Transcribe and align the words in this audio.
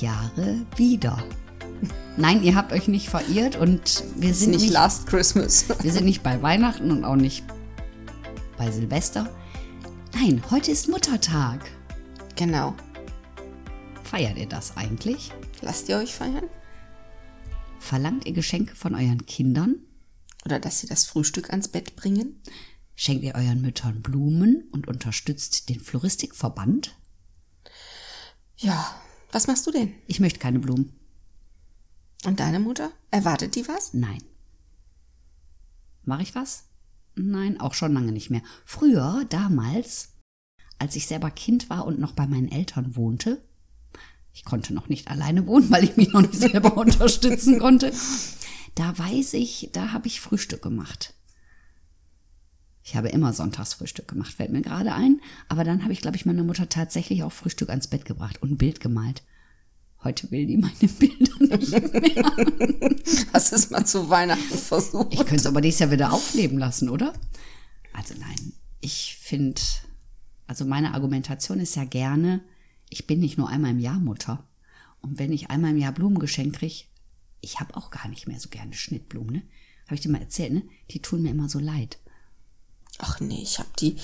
Jahre 0.00 0.66
wieder. 0.76 1.22
Nein, 2.16 2.42
ihr 2.42 2.54
habt 2.54 2.72
euch 2.72 2.88
nicht 2.88 3.08
verirrt 3.08 3.56
und 3.56 4.04
wir 4.16 4.32
sind 4.34 4.50
nicht, 4.50 4.62
nicht 4.62 4.72
Last 4.72 5.06
Christmas. 5.06 5.66
wir 5.82 5.92
sind 5.92 6.04
nicht 6.04 6.22
bei 6.22 6.40
Weihnachten 6.42 6.90
und 6.90 7.04
auch 7.04 7.16
nicht 7.16 7.44
bei 8.56 8.70
Silvester. 8.70 9.28
Nein, 10.14 10.42
heute 10.50 10.70
ist 10.70 10.88
Muttertag. 10.88 11.70
Genau. 12.36 12.74
Feiert 14.02 14.38
ihr 14.38 14.48
das 14.48 14.76
eigentlich? 14.76 15.32
Lasst 15.60 15.88
ihr 15.88 15.98
euch 15.98 16.14
feiern? 16.14 16.48
Verlangt 17.80 18.26
ihr 18.26 18.32
Geschenke 18.32 18.74
von 18.74 18.94
euren 18.94 19.26
Kindern? 19.26 19.76
Oder 20.44 20.58
dass 20.58 20.80
sie 20.80 20.86
das 20.86 21.04
Frühstück 21.04 21.50
ans 21.50 21.68
Bett 21.68 21.96
bringen? 21.96 22.40
Schenkt 22.94 23.24
ihr 23.24 23.34
euren 23.34 23.60
Müttern 23.60 24.00
Blumen 24.00 24.68
und 24.72 24.88
unterstützt 24.88 25.68
den 25.68 25.80
Floristikverband? 25.80 26.96
Ja. 28.56 28.94
Was 29.32 29.46
machst 29.46 29.66
du 29.66 29.70
denn? 29.70 29.92
Ich 30.06 30.20
möchte 30.20 30.38
keine 30.38 30.58
Blumen. 30.58 30.92
Und 32.24 32.40
deine 32.40 32.60
Mutter? 32.60 32.90
Erwartet 33.10 33.54
die 33.54 33.68
was? 33.68 33.94
Nein. 33.94 34.22
Mache 36.04 36.22
ich 36.22 36.34
was? 36.34 36.64
Nein, 37.14 37.60
auch 37.60 37.74
schon 37.74 37.92
lange 37.92 38.12
nicht 38.12 38.30
mehr. 38.30 38.42
Früher, 38.64 39.24
damals, 39.28 40.10
als 40.78 40.96
ich 40.96 41.06
selber 41.06 41.30
Kind 41.30 41.70
war 41.70 41.86
und 41.86 41.98
noch 41.98 42.12
bei 42.12 42.26
meinen 42.26 42.50
Eltern 42.50 42.96
wohnte, 42.96 43.42
ich 44.32 44.44
konnte 44.44 44.74
noch 44.74 44.88
nicht 44.88 45.08
alleine 45.08 45.46
wohnen, 45.46 45.70
weil 45.70 45.84
ich 45.84 45.96
mich 45.96 46.12
noch 46.12 46.20
nicht 46.20 46.34
selber 46.34 46.76
unterstützen 46.76 47.58
konnte, 47.58 47.92
da 48.74 48.96
weiß 48.96 49.34
ich, 49.34 49.70
da 49.72 49.92
habe 49.92 50.06
ich 50.06 50.20
Frühstück 50.20 50.62
gemacht. 50.62 51.14
Ich 52.86 52.94
habe 52.94 53.08
immer 53.08 53.32
Sonntagsfrühstück 53.32 54.06
gemacht, 54.06 54.32
fällt 54.32 54.52
mir 54.52 54.62
gerade 54.62 54.94
ein. 54.94 55.20
Aber 55.48 55.64
dann 55.64 55.82
habe 55.82 55.92
ich, 55.92 56.00
glaube 56.00 56.16
ich, 56.16 56.24
meiner 56.24 56.44
Mutter 56.44 56.68
tatsächlich 56.68 57.24
auch 57.24 57.32
Frühstück 57.32 57.68
ans 57.68 57.88
Bett 57.88 58.04
gebracht 58.04 58.40
und 58.40 58.52
ein 58.52 58.58
Bild 58.58 58.78
gemalt. 58.78 59.24
Heute 60.04 60.30
will 60.30 60.46
die 60.46 60.56
meine 60.56 60.72
Bilder 61.00 61.56
nicht 61.58 61.92
mehr. 61.92 63.26
Hast 63.32 63.52
es 63.52 63.70
mal 63.70 63.84
zu 63.84 64.08
Weihnachten 64.08 64.56
versucht? 64.56 65.12
Ich 65.12 65.18
könnte 65.18 65.34
es 65.34 65.46
aber 65.46 65.60
dieses 65.60 65.80
Jahr 65.80 65.90
wieder 65.90 66.12
aufleben 66.12 66.58
lassen, 66.58 66.88
oder? 66.88 67.12
Also 67.92 68.14
nein, 68.20 68.52
ich 68.80 69.18
finde, 69.20 69.60
also 70.46 70.64
meine 70.64 70.94
Argumentation 70.94 71.58
ist 71.58 71.74
ja 71.74 71.84
gerne, 71.84 72.40
ich 72.88 73.08
bin 73.08 73.18
nicht 73.18 73.36
nur 73.36 73.48
einmal 73.48 73.72
im 73.72 73.80
Jahr 73.80 73.98
Mutter. 73.98 74.46
Und 75.00 75.18
wenn 75.18 75.32
ich 75.32 75.50
einmal 75.50 75.72
im 75.72 75.78
Jahr 75.78 75.90
Blumen 75.92 76.20
geschenkt 76.20 76.60
kriege, 76.60 76.84
ich 77.40 77.58
habe 77.58 77.76
auch 77.76 77.90
gar 77.90 78.06
nicht 78.06 78.28
mehr 78.28 78.38
so 78.38 78.48
gerne 78.48 78.74
Schnittblumen, 78.74 79.32
ne? 79.32 79.42
Habe 79.86 79.96
ich 79.96 80.02
dir 80.02 80.10
mal 80.10 80.20
erzählt, 80.20 80.52
ne? 80.52 80.62
Die 80.92 81.02
tun 81.02 81.22
mir 81.22 81.30
immer 81.30 81.48
so 81.48 81.58
leid. 81.58 81.98
Ach 82.98 83.20
nee, 83.20 83.42
ich 83.42 83.58
habe 83.58 83.68
die. 83.78 83.96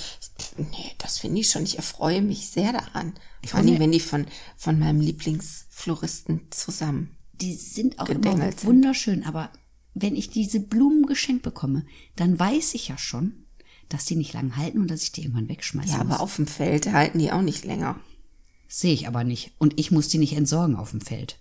Nee, 0.59 0.93
das 0.98 1.19
finde 1.19 1.41
ich 1.41 1.51
schon. 1.51 1.62
Ich 1.65 1.77
erfreue 1.77 2.21
mich 2.21 2.48
sehr 2.48 2.73
daran. 2.73 3.15
Vor 3.47 3.61
allem, 3.61 3.79
wenn 3.79 3.93
die 3.93 4.01
von, 4.01 4.27
von 4.57 4.79
meinem 4.79 5.01
Lieblingsfloristen 5.01 6.43
zusammen. 6.51 7.17
Die 7.33 7.55
sind 7.55 7.98
auch 7.98 8.09
immer 8.09 8.37
sind. 8.37 8.65
wunderschön, 8.65 9.25
aber 9.25 9.51
wenn 9.95 10.15
ich 10.17 10.31
diese 10.31 10.61
Blumen 10.61 11.07
geschenkt 11.07 11.43
bekomme, 11.43 11.85
dann 12.17 12.39
weiß 12.39 12.75
ich 12.75 12.89
ja 12.89 12.98
schon, 12.98 13.47
dass 13.89 14.05
die 14.05 14.17
nicht 14.17 14.33
lang 14.33 14.57
halten 14.57 14.79
und 14.79 14.91
dass 14.91 15.02
ich 15.02 15.13
die 15.13 15.23
irgendwann 15.23 15.48
wegschmeißen 15.48 15.92
Ja, 15.92 16.05
muss. 16.05 16.14
aber 16.14 16.23
auf 16.23 16.36
dem 16.36 16.47
Feld 16.47 16.92
halten 16.92 17.19
die 17.19 17.33
auch 17.33 17.42
nicht 17.42 17.64
länger. 17.64 17.98
Sehe 18.69 18.95
ich 18.95 19.07
aber 19.08 19.25
nicht. 19.25 19.52
Und 19.58 19.79
ich 19.79 19.91
muss 19.91 20.08
die 20.08 20.19
nicht 20.19 20.35
entsorgen 20.35 20.77
auf 20.77 20.92
dem 20.92 21.01
Feld. 21.01 21.39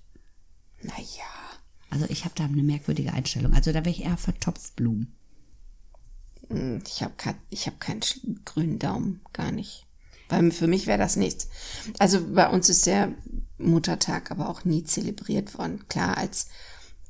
Naja. 0.81 0.97
Also 1.90 2.06
ich 2.09 2.23
habe 2.25 2.34
da 2.35 2.45
eine 2.45 2.63
merkwürdige 2.63 3.13
Einstellung. 3.13 3.53
Also 3.53 3.72
da 3.72 3.79
wäre 3.85 3.90
ich 3.90 4.03
eher 4.03 4.17
für 4.17 4.34
Topfblumen. 4.38 5.13
Ich 6.88 7.03
habe 7.03 7.13
kein, 7.17 7.35
ich 7.50 7.67
hab 7.67 7.79
keinen 7.79 8.01
grünen 8.45 8.79
Daumen, 8.79 9.22
gar 9.34 9.51
nicht. 9.51 9.85
Weil 10.29 10.51
für 10.51 10.67
mich 10.67 10.88
wäre 10.88 10.97
das 10.97 11.17
nichts. 11.17 11.50
Also 12.00 12.25
bei 12.34 12.50
uns 12.50 12.69
ist 12.69 12.85
der 12.85 13.13
Muttertag 13.57 14.31
aber 14.31 14.50
auch 14.50 14.63
nie 14.63 14.84
zelebriert 14.84 15.57
worden. 15.57 15.88
Klar, 15.90 16.17
als 16.17 16.47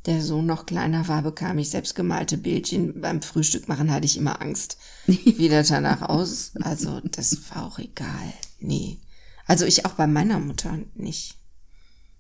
der 0.06 0.22
Sohn 0.22 0.48
noch 0.48 0.66
kleiner 0.66 1.08
war, 1.08 1.22
bekam 1.22 1.60
ich 1.60 1.70
selbstgemalte 1.70 2.38
Bildchen. 2.38 3.02
Beim 3.02 3.22
Frühstück 3.22 3.68
machen 3.68 3.92
hatte 3.92 4.06
ich 4.06 4.18
immer 4.18 4.42
Angst, 4.42 4.78
wie 5.06 5.50
das 5.50 5.68
danach 5.68 6.02
aus. 6.02 6.54
Also 6.62 7.00
das 7.02 7.38
war 7.52 7.66
auch 7.68 7.80
egal. 7.80 8.34
Nee. 8.60 9.00
Also 9.46 9.66
ich 9.66 9.86
auch 9.86 9.94
bei 9.94 10.08
meiner 10.08 10.40
Mutter 10.40 10.80
nicht. 10.96 11.38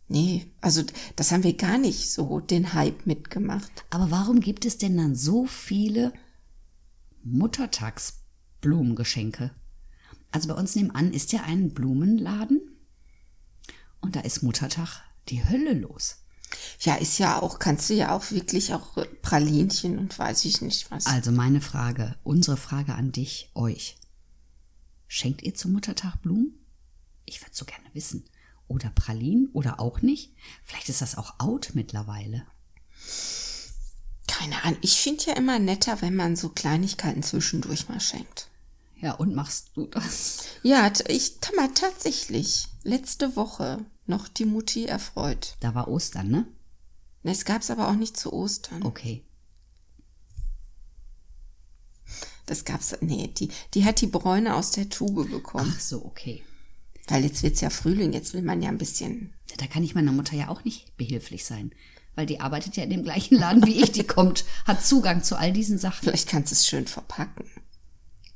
Nee, 0.07 0.51
also 0.59 0.83
das 1.15 1.31
haben 1.31 1.43
wir 1.43 1.55
gar 1.55 1.77
nicht 1.77 2.11
so 2.11 2.41
den 2.41 2.73
Hype 2.73 3.05
mitgemacht. 3.05 3.71
Aber 3.89 4.11
warum 4.11 4.41
gibt 4.41 4.65
es 4.65 4.77
denn 4.77 4.97
dann 4.97 5.15
so 5.15 5.45
viele 5.45 6.11
Muttertagsblumengeschenke? 7.23 9.51
Also 10.31 10.47
bei 10.47 10.55
uns 10.55 10.75
nebenan 10.75 11.13
ist 11.13 11.33
ja 11.33 11.43
ein 11.43 11.73
Blumenladen 11.73 12.61
und 13.99 14.15
da 14.15 14.21
ist 14.21 14.43
Muttertag 14.43 15.01
die 15.29 15.47
Hölle 15.47 15.73
los. 15.73 16.17
Ja, 16.79 16.95
ist 16.95 17.17
ja 17.17 17.41
auch, 17.41 17.59
kannst 17.59 17.89
du 17.89 17.93
ja 17.93 18.15
auch 18.15 18.31
wirklich 18.31 18.73
auch 18.73 18.97
Pralinchen 19.21 19.97
und 19.97 20.17
weiß 20.17 20.45
ich 20.45 20.61
nicht 20.61 20.89
was. 20.91 21.05
Also 21.05 21.31
meine 21.31 21.61
Frage, 21.61 22.15
unsere 22.23 22.57
Frage 22.57 22.95
an 22.95 23.11
dich, 23.11 23.51
euch. 23.55 23.97
Schenkt 25.07 25.43
ihr 25.43 25.53
zum 25.53 25.73
Muttertag 25.73 26.21
Blumen? 26.21 26.53
Ich 27.25 27.41
würde 27.41 27.53
so 27.53 27.65
gerne 27.65 27.87
wissen. 27.93 28.25
Oder 28.67 28.89
Pralinen 28.89 29.49
oder 29.53 29.79
auch 29.79 30.01
nicht? 30.01 30.33
Vielleicht 30.63 30.89
ist 30.89 31.01
das 31.01 31.17
auch 31.17 31.39
out 31.39 31.71
mittlerweile. 31.73 32.45
Keine 34.41 34.63
Ahnung. 34.63 34.79
Ich 34.81 34.99
finde 34.99 35.25
ja 35.27 35.33
immer 35.33 35.59
netter, 35.59 36.01
wenn 36.01 36.15
man 36.15 36.35
so 36.35 36.49
Kleinigkeiten 36.49 37.21
zwischendurch 37.21 37.89
mal 37.89 37.99
schenkt. 37.99 38.49
Ja, 38.99 39.13
und 39.13 39.35
machst 39.35 39.69
du 39.75 39.85
das? 39.85 40.45
Ja, 40.63 40.91
ich 41.07 41.35
mal 41.55 41.71
tatsächlich 41.75 42.67
letzte 42.83 43.35
Woche 43.35 43.85
noch 44.07 44.27
die 44.27 44.45
Mutti 44.45 44.85
erfreut. 44.85 45.57
Da 45.59 45.75
war 45.75 45.87
Ostern, 45.87 46.29
ne? 46.29 46.47
Es 47.21 47.45
gab's 47.45 47.69
aber 47.69 47.87
auch 47.87 47.95
nicht 47.95 48.17
zu 48.17 48.33
Ostern. 48.33 48.81
Okay. 48.81 49.23
Das 52.47 52.65
gab's, 52.65 52.95
nee, 53.01 53.27
die, 53.27 53.49
die 53.75 53.85
hat 53.85 54.01
die 54.01 54.07
Bräune 54.07 54.55
aus 54.55 54.71
der 54.71 54.89
Tube 54.89 55.29
bekommen. 55.29 55.71
Ach 55.75 55.79
so, 55.79 56.03
okay. 56.03 56.43
Weil 57.07 57.23
jetzt 57.23 57.43
wird's 57.43 57.61
ja 57.61 57.69
Frühling, 57.69 58.11
jetzt 58.13 58.33
will 58.33 58.41
man 58.41 58.63
ja 58.63 58.69
ein 58.69 58.79
bisschen. 58.79 59.33
Da 59.57 59.67
kann 59.67 59.83
ich 59.83 59.93
meiner 59.93 60.11
Mutter 60.11 60.35
ja 60.35 60.47
auch 60.47 60.63
nicht 60.63 60.97
behilflich 60.97 61.45
sein. 61.45 61.71
Weil 62.15 62.25
die 62.25 62.41
arbeitet 62.41 62.75
ja 62.75 62.83
in 62.83 62.89
dem 62.89 63.03
gleichen 63.03 63.37
Laden 63.37 63.65
wie 63.65 63.81
ich. 63.81 63.91
Die 63.93 64.03
kommt, 64.03 64.43
hat 64.65 64.85
Zugang 64.85 65.23
zu 65.23 65.37
all 65.37 65.53
diesen 65.53 65.77
Sachen. 65.77 66.03
Vielleicht 66.03 66.27
kannst 66.27 66.51
du 66.51 66.55
es 66.55 66.67
schön 66.67 66.85
verpacken. 66.87 67.45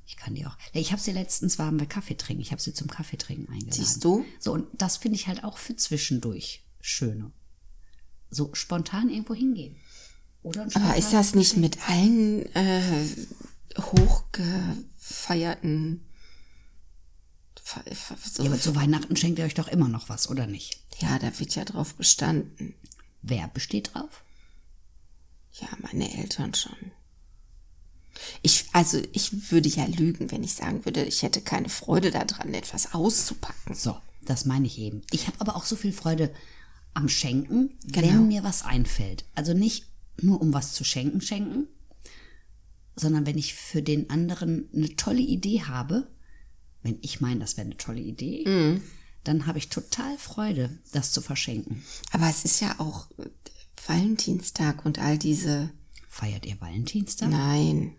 Ich 0.08 0.16
kann 0.18 0.36
die 0.36 0.46
auch. 0.46 0.56
Ich 0.74 0.92
habe 0.92 1.02
sie 1.02 1.12
letztens, 1.12 1.58
waren 1.60 1.80
wir 1.80 1.88
Kaffee 1.88 2.16
trinken. 2.16 2.42
Ich 2.42 2.52
habe 2.52 2.62
sie 2.62 2.74
zum 2.74 2.88
Kaffee 2.88 3.18
trinken 3.18 3.52
eingeladen. 3.52 3.72
Siehst 3.74 4.04
du? 4.04 4.24
So, 4.40 4.54
und 4.54 4.68
das 4.74 4.98
finde 4.98 5.16
ich 5.18 5.28
halt 5.28 5.44
auch 5.44 5.58
für 5.58 5.76
zwischendurch 5.76 6.64
schöner. 6.80 7.32
So 8.30 8.54
spontan 8.54 9.10
irgendwo 9.10 9.34
hingehen. 9.34 9.76
Oder 10.42 10.68
Aber 10.76 10.96
ist 10.96 11.12
das 11.12 11.34
nicht 11.36 11.58
mit 11.58 11.90
allen 11.90 12.46
äh, 12.56 13.08
hochgefeierten 13.80 16.06
Fe- 17.62 17.84
Fe- 17.96 18.16
so, 18.24 18.44
Ja, 18.44 18.50
aber 18.52 18.60
zu 18.60 18.76
Weihnachten 18.76 19.16
schenkt 19.16 19.40
ihr 19.40 19.46
euch 19.46 19.54
doch 19.56 19.68
immer 19.68 19.88
noch 19.90 20.08
was, 20.10 20.30
oder 20.30 20.46
nicht? 20.48 20.80
ja, 21.00 21.20
da 21.20 21.38
wird 21.40 21.56
ja 21.56 21.66
drauf 21.66 21.96
bestanden. 21.96 22.74
Wer 23.28 23.48
besteht 23.48 23.94
drauf? 23.94 24.24
Ja, 25.54 25.68
meine 25.82 26.16
Eltern 26.16 26.54
schon. 26.54 26.76
Ich, 28.44 28.66
also 28.72 29.02
ich 29.14 29.52
würde 29.52 29.68
ja 29.68 29.86
lügen, 29.86 30.32
wenn 30.32 30.44
ich 30.44 30.54
sagen 30.54 30.86
würde, 30.86 31.04
ich 31.04 31.24
hätte 31.24 31.42
keine 31.42 31.70
Freude 31.70 32.12
daran, 32.12 32.54
etwas 32.54 32.94
auszupacken. 32.94 33.74
So, 33.74 33.98
das 34.24 34.46
meine 34.46 34.68
ich 34.68 34.78
eben. 34.78 35.02
Ich 35.12 35.26
habe 35.28 35.40
aber 35.42 35.56
auch 35.56 35.66
so 35.66 35.76
viel 35.76 35.92
Freude 35.92 36.32
am 36.94 37.10
Schenken, 37.10 37.78
Genau. 37.88 38.08
wenn 38.08 38.28
mir 38.28 38.44
was 38.44 38.64
einfällt. 38.64 39.26
Also 39.34 39.54
nicht 39.54 39.88
nur 40.22 40.40
um 40.40 40.54
was 40.54 40.74
zu 40.74 40.84
schenken, 40.84 41.20
schenken, 41.20 41.68
sondern 42.96 43.26
wenn 43.26 43.38
ich 43.38 43.54
für 43.56 43.82
den 43.82 44.10
anderen 44.10 44.70
eine 44.74 44.96
tolle 44.96 45.22
Idee 45.22 45.64
habe, 45.64 46.08
wenn 46.84 47.00
ich 47.02 47.20
meine, 47.22 47.40
das 47.40 47.58
wäre 47.58 47.66
eine 47.66 47.78
tolle 47.78 48.02
Idee, 48.02 48.46
Mhm. 48.48 48.82
Dann 49.26 49.46
habe 49.48 49.58
ich 49.58 49.70
total 49.70 50.18
Freude, 50.18 50.78
das 50.94 51.12
zu 51.12 51.22
verschenken. 51.22 51.84
Aber 52.12 52.30
es 52.30 52.46
ist 52.46 52.62
ja 52.62 52.76
auch 52.80 53.08
äh, 53.18 53.30
Valentinstag 53.86 54.86
und 54.86 55.00
all 55.00 55.18
diese. 55.18 55.70
Feiert 56.08 56.46
ihr 56.46 56.60
Valentinstag? 56.62 57.30
Nein. 57.30 57.98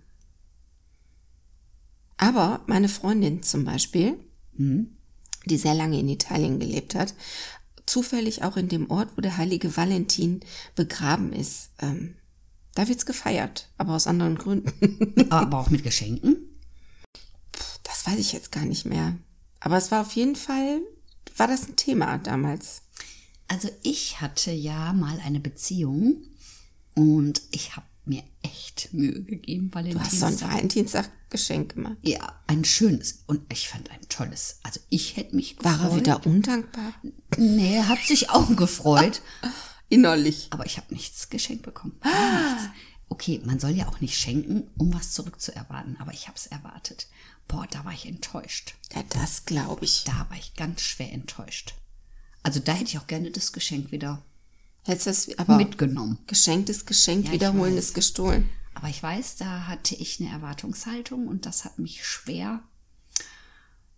Aber 2.17 2.63
meine 2.67 2.89
Freundin 2.89 3.43
zum 3.43 3.65
Beispiel, 3.65 4.19
die 4.57 5.59
sehr 5.59 5.75
lange 5.75 6.01
in 6.01 6.09
Italien 6.09 6.59
gelebt 6.59 6.95
hat, 6.95 7.15
zufällig 7.85 8.43
auch 8.43 8.57
in 8.57 8.69
dem 8.69 8.91
Ort, 8.91 9.11
wo 9.17 9.21
der 9.21 9.37
heilige 9.37 9.77
Valentin 9.77 10.41
begraben 10.75 11.33
ist. 11.33 11.71
Ähm, 11.79 12.17
da 12.75 12.89
wird's 12.89 13.07
gefeiert, 13.07 13.71
aber 13.79 13.95
aus 13.95 14.07
anderen 14.07 14.37
Gründen. 14.37 15.31
Aber 15.31 15.59
auch 15.59 15.71
mit 15.71 15.83
Geschenken? 15.83 16.37
Das 17.83 18.07
weiß 18.07 18.19
ich 18.19 18.33
jetzt 18.33 18.53
gar 18.53 18.67
nicht 18.67 18.85
mehr. 18.85 19.17
Aber 19.61 19.79
es 19.79 19.91
war 19.91 20.03
auf 20.03 20.13
jeden 20.13 20.37
Fall, 20.37 20.83
war 21.39 21.47
das 21.49 21.69
ein 21.69 21.77
Thema 21.77 22.19
damals. 22.19 22.83
Also 23.49 23.69
ich 23.83 24.21
hatte 24.21 24.51
ja 24.51 24.93
mal 24.93 25.21
eine 25.25 25.41
Beziehung 25.41 26.17
und 26.95 27.43
ich 27.51 27.77
habe 27.77 27.87
mir 28.05 28.23
echt 28.43 28.93
Mühe 28.93 29.23
gegeben, 29.23 29.71
Du 29.71 29.99
hast 30.01 30.21
so 30.21 30.27
ein 30.27 30.41
Valentinstag. 30.41 30.51
Valentinstag-Geschenk 30.51 31.75
gemacht. 31.75 31.97
Ja, 32.03 32.41
ein 32.47 32.65
schönes 32.65 33.25
und 33.27 33.53
ich 33.53 33.69
fand 33.69 33.91
ein 33.91 34.01
tolles. 34.09 34.61
Also 34.63 34.81
ich 34.89 35.17
hätte 35.17 35.35
mich 35.35 35.57
gefreut. 35.57 35.79
War 35.81 35.91
er 35.91 35.97
wieder 35.97 36.27
undankbar? 36.27 36.95
Nee, 37.37 37.77
er 37.77 37.89
hat 37.89 38.01
sich 38.01 38.31
auch 38.31 38.55
gefreut. 38.57 39.23
Innerlich. 39.89 40.49
Aber 40.51 40.67
ich 40.67 40.79
habe 40.79 40.93
nichts 40.95 41.29
geschenkt 41.31 41.63
bekommen. 41.63 41.95
Nichts. 42.03 42.69
Okay, 43.09 43.41
man 43.45 43.61
soll 43.61 43.71
ja 43.71 43.87
auch 43.87 44.01
nicht 44.01 44.19
schenken, 44.19 44.65
um 44.77 44.93
was 44.93 45.13
zurückzuerwarten. 45.13 45.97
Aber 46.01 46.13
ich 46.13 46.27
habe 46.27 46.37
es 46.37 46.49
erwartet. 46.49 47.07
Boah, 47.49 47.67
da 47.71 47.85
war 47.85 47.93
ich 47.93 48.07
enttäuscht. 48.07 48.75
Ja, 48.95 49.03
das 49.11 49.45
glaube 49.45 49.85
ich. 49.85 50.05
Da 50.05 50.27
war 50.29 50.37
ich 50.37 50.55
ganz 50.55 50.83
schwer 50.83 51.13
enttäuscht. 51.13 51.75
Also 52.43 52.61
da 52.61 52.73
hätte 52.73 52.91
ich 52.91 52.99
auch 52.99 53.07
gerne 53.07 53.31
das 53.31 53.53
Geschenk 53.53 53.93
wieder 53.93 54.23
Hättest 54.87 55.07
das 55.07 55.39
aber 55.39 55.57
mitgenommen. 55.57 56.19
Geschenkt 56.29 56.69
ist 56.69 56.87
geschenkt, 56.87 57.27
Ja, 57.27 57.33
wiederholen 57.33 57.77
ist 57.77 57.93
gestohlen. 57.95 58.49
Aber 58.75 58.89
ich 58.89 59.03
weiß, 59.03 59.37
da 59.37 59.67
hatte 59.67 59.97
ich 59.97 60.21
eine 60.21 60.31
Erwartungshaltung 60.31 61.27
und 61.27 61.45
das 61.45 61.65
hat 61.65 61.79
mich 61.81 62.07
schwer 62.07 62.61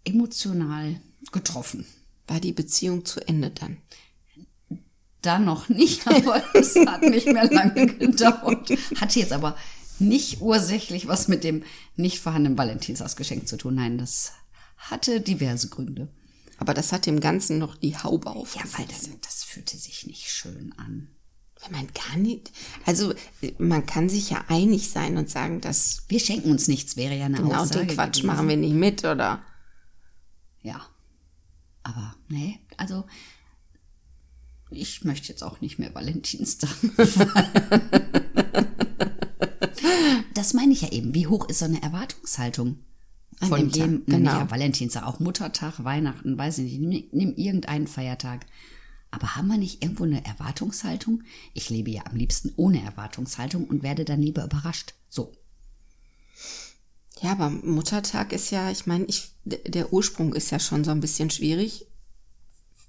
emotional 0.05 0.99
getroffen. 1.31 1.85
War 2.27 2.41
die 2.41 2.53
Beziehung 2.53 3.05
zu 3.05 3.21
Ende 3.27 3.51
dann? 3.51 3.77
Da 5.21 5.39
noch 5.39 5.69
nicht, 5.69 6.07
aber 6.07 6.43
es 6.55 6.75
hat 6.75 7.03
nicht 7.03 7.27
mehr 7.27 7.51
lange 7.53 7.87
gedauert. 7.87 8.71
Hatte 8.99 9.19
jetzt 9.21 9.33
aber 9.33 9.57
nicht 10.01 10.41
ursächlich 10.41 11.07
was 11.09 11.29
mit 11.29 11.45
dem 11.45 11.63
nicht 11.97 12.21
vorhandenen 12.21 12.59
Valentinstagsgeschenk 12.59 13.49
zu 13.49 13.57
tun. 13.57 13.75
Nein, 13.77 13.99
das 13.99 14.33
hatte 14.77 15.21
diverse 15.21 15.69
Gründe. 15.69 16.09
Aber 16.59 16.75
das 16.75 16.93
hat 16.93 17.07
dem 17.07 17.21
Ganzen 17.21 17.59
noch 17.59 17.77
die 17.77 17.97
Haube 17.97 18.27
Ja, 18.29 18.33
aufgesetzt. 18.35 18.79
weil 18.79 18.87
das, 18.87 19.09
das 19.23 19.45
fühlte 19.45 19.77
sich 19.77 20.07
nicht 20.07 20.29
schön 20.31 20.75
an. 20.77 21.09
Wenn 21.63 21.73
man 21.73 21.89
gar 21.93 22.17
nicht, 22.17 22.53
also 22.87 23.15
man 23.59 23.85
kann 23.87 24.09
sich 24.09 24.31
ja 24.31 24.45
einig 24.49 24.91
sein 24.91 25.17
und 25.17 25.29
sagen, 25.29 25.61
dass 25.61 26.05
Wir 26.09 26.21
schenken 26.21 26.51
uns 26.53 26.69
nichts, 26.69 26.97
wäre 26.97 27.17
ja 27.17 27.27
eine 27.27 27.39
genau 27.39 27.63
Aussage 27.63 27.87
den 27.87 27.95
Quatsch 27.97 28.19
gewesen. 28.19 28.27
machen 28.27 28.49
wir 28.49 28.57
nicht 28.57 28.75
mit, 28.75 29.01
oder? 29.05 29.43
Ja. 30.63 30.87
Aber 31.83 32.15
nee, 32.29 32.61
also 32.77 33.05
ich 34.71 35.03
möchte 35.05 35.29
jetzt 35.29 35.43
auch 35.43 35.61
nicht 35.61 35.79
mehr 35.79 35.95
Valentinstag. 35.95 36.71
das 40.35 40.55
meine 40.55 40.73
ich 40.73 40.83
ja 40.83 40.93
eben. 40.93 41.15
Wie 41.15 41.27
hoch 41.27 41.49
ist 41.49 41.61
so 41.61 41.65
eine 41.65 41.83
Erwartungshaltung? 41.83 42.79
An 43.41 43.49
Von 43.49 43.59
dem 43.61 43.71
jedem, 43.71 44.07
genau. 44.07 44.31
ja, 44.33 44.51
Valentinstag, 44.51 45.05
auch 45.05 45.21
Muttertag, 45.21 45.85
Weihnachten, 45.85 46.37
weiß 46.37 46.59
ich 46.59 46.79
nicht, 46.79 47.13
nimm, 47.15 47.35
irgendeinen 47.37 47.87
Feiertag. 47.87 48.47
Aber 49.11 49.37
haben 49.37 49.49
wir 49.49 49.57
nicht 49.59 49.83
irgendwo 49.83 50.05
eine 50.05 50.25
Erwartungshaltung? 50.25 51.23
Ich 51.55 51.71
lebe 51.71 51.91
ja 51.91 52.03
am 52.07 52.17
liebsten 52.17 52.53
ohne 52.57 52.83
Erwartungshaltung 52.83 53.65
und 53.65 53.83
werde 53.83 54.05
dann 54.05 54.21
lieber 54.21 54.45
überrascht. 54.45 54.95
So. 55.09 55.33
Ja, 57.23 57.33
aber 57.33 57.51
Muttertag 57.51 58.33
ist 58.33 58.51
ja, 58.51 58.71
ich 58.71 58.87
meine, 58.87 59.05
ich, 59.07 59.31
der 59.45 59.93
Ursprung 59.93 60.35
ist 60.35 60.51
ja 60.51 60.59
schon 60.59 60.85
so 60.85 60.91
ein 60.91 61.01
bisschen 61.01 61.31
schwierig, 61.31 61.87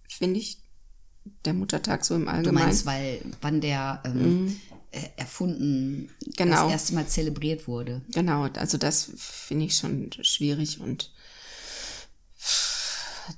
finde 0.07 0.39
ich. 0.39 0.57
Der 1.45 1.53
Muttertag 1.53 2.05
so 2.05 2.15
im 2.15 2.25
Du 2.25 2.31
Allgemeinen. 2.31 2.65
meinst, 2.67 2.85
weil 2.85 3.21
wann 3.41 3.61
der 3.61 4.01
ähm, 4.05 4.47
äh, 4.47 4.75
erfunden, 5.17 5.97
Mhm. 6.03 6.09
Genau. 6.35 6.63
das 6.63 6.71
erste 6.71 6.95
Mal 6.95 7.07
zelebriert 7.07 7.67
wurde. 7.67 8.01
Genau, 8.13 8.43
also 8.43 8.77
das 8.77 9.11
finde 9.17 9.65
ich 9.65 9.75
schon 9.75 10.09
schwierig 10.21 10.79
und 10.79 11.11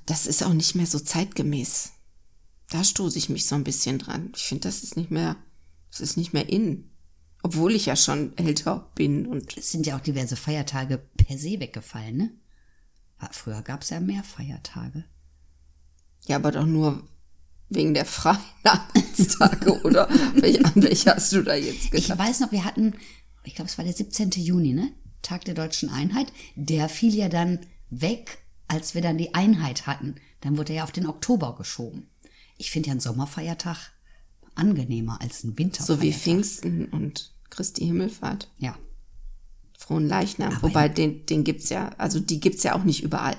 das 0.06 0.26
ist 0.26 0.42
auch 0.42 0.54
nicht 0.54 0.74
mehr 0.74 0.86
so 0.86 0.98
zeitgemäß. 0.98 1.92
Da 2.70 2.82
stoße 2.84 3.18
ich 3.18 3.28
mich 3.28 3.46
so 3.46 3.54
ein 3.54 3.64
bisschen 3.64 3.98
dran. 3.98 4.32
Ich 4.34 4.44
finde, 4.44 4.68
das 4.68 4.82
ist 4.82 4.96
nicht 4.96 5.10
mehr, 5.10 5.36
das 5.90 6.00
ist 6.00 6.16
nicht 6.16 6.32
mehr 6.32 6.48
in. 6.48 6.90
Obwohl 7.42 7.74
ich 7.74 7.86
ja 7.86 7.96
schon 7.96 8.36
älter 8.38 8.90
bin 8.94 9.26
und 9.26 9.56
Es 9.58 9.70
sind 9.72 9.84
ja 9.86 9.96
auch 9.96 10.00
diverse 10.00 10.36
Feiertage 10.36 10.98
per 10.98 11.36
se 11.36 11.58
weggefallen, 11.60 12.16
ne? 12.16 12.30
Früher 13.30 13.62
gab 13.62 13.82
es 13.82 13.90
ja 13.90 14.00
mehr 14.00 14.24
Feiertage. 14.24 15.04
ja, 16.26 16.36
aber 16.36 16.50
doch 16.52 16.66
nur 16.66 17.06
wegen 17.74 17.94
der 17.94 18.04
freien 18.04 18.38
Arbeitstage 18.64 19.80
oder 19.84 20.08
welche, 20.34 20.64
an 20.64 20.72
welche 20.76 21.14
hast 21.14 21.32
du 21.32 21.42
da 21.42 21.54
jetzt 21.54 21.86
Ich 21.94 22.08
gedacht? 22.08 22.18
weiß 22.18 22.40
noch, 22.40 22.52
wir 22.52 22.64
hatten, 22.64 22.94
ich 23.44 23.54
glaube, 23.54 23.70
es 23.70 23.78
war 23.78 23.84
der 23.84 23.94
17. 23.94 24.30
Juni, 24.32 24.72
ne? 24.72 24.92
Tag 25.22 25.44
der 25.44 25.54
deutschen 25.54 25.88
Einheit. 25.88 26.32
Der 26.56 26.88
fiel 26.88 27.14
ja 27.14 27.28
dann 27.28 27.60
weg, 27.90 28.38
als 28.68 28.94
wir 28.94 29.02
dann 29.02 29.18
die 29.18 29.34
Einheit 29.34 29.86
hatten. 29.86 30.16
Dann 30.40 30.58
wurde 30.58 30.72
er 30.72 30.78
ja 30.78 30.84
auf 30.84 30.92
den 30.92 31.06
Oktober 31.06 31.54
geschoben. 31.56 32.08
Ich 32.58 32.70
finde 32.70 32.88
ja 32.88 32.92
einen 32.92 33.00
Sommerfeiertag 33.00 33.92
angenehmer 34.54 35.20
als 35.20 35.44
ein 35.44 35.58
Winterfeiertag. 35.58 35.96
So 35.96 36.02
wie 36.02 36.12
Pfingsten 36.12 36.86
und 36.86 37.32
Christi 37.50 37.86
Himmelfahrt. 37.86 38.50
Ja. 38.58 38.76
Frohen 39.78 40.08
Leichnam. 40.08 40.52
Aber 40.52 40.68
Wobei, 40.68 40.88
den, 40.88 41.26
den 41.26 41.44
gibt's 41.44 41.68
ja, 41.68 41.90
also 41.98 42.20
die 42.20 42.40
gibt's 42.40 42.62
ja 42.62 42.74
auch 42.74 42.84
nicht 42.84 43.02
überall. 43.02 43.36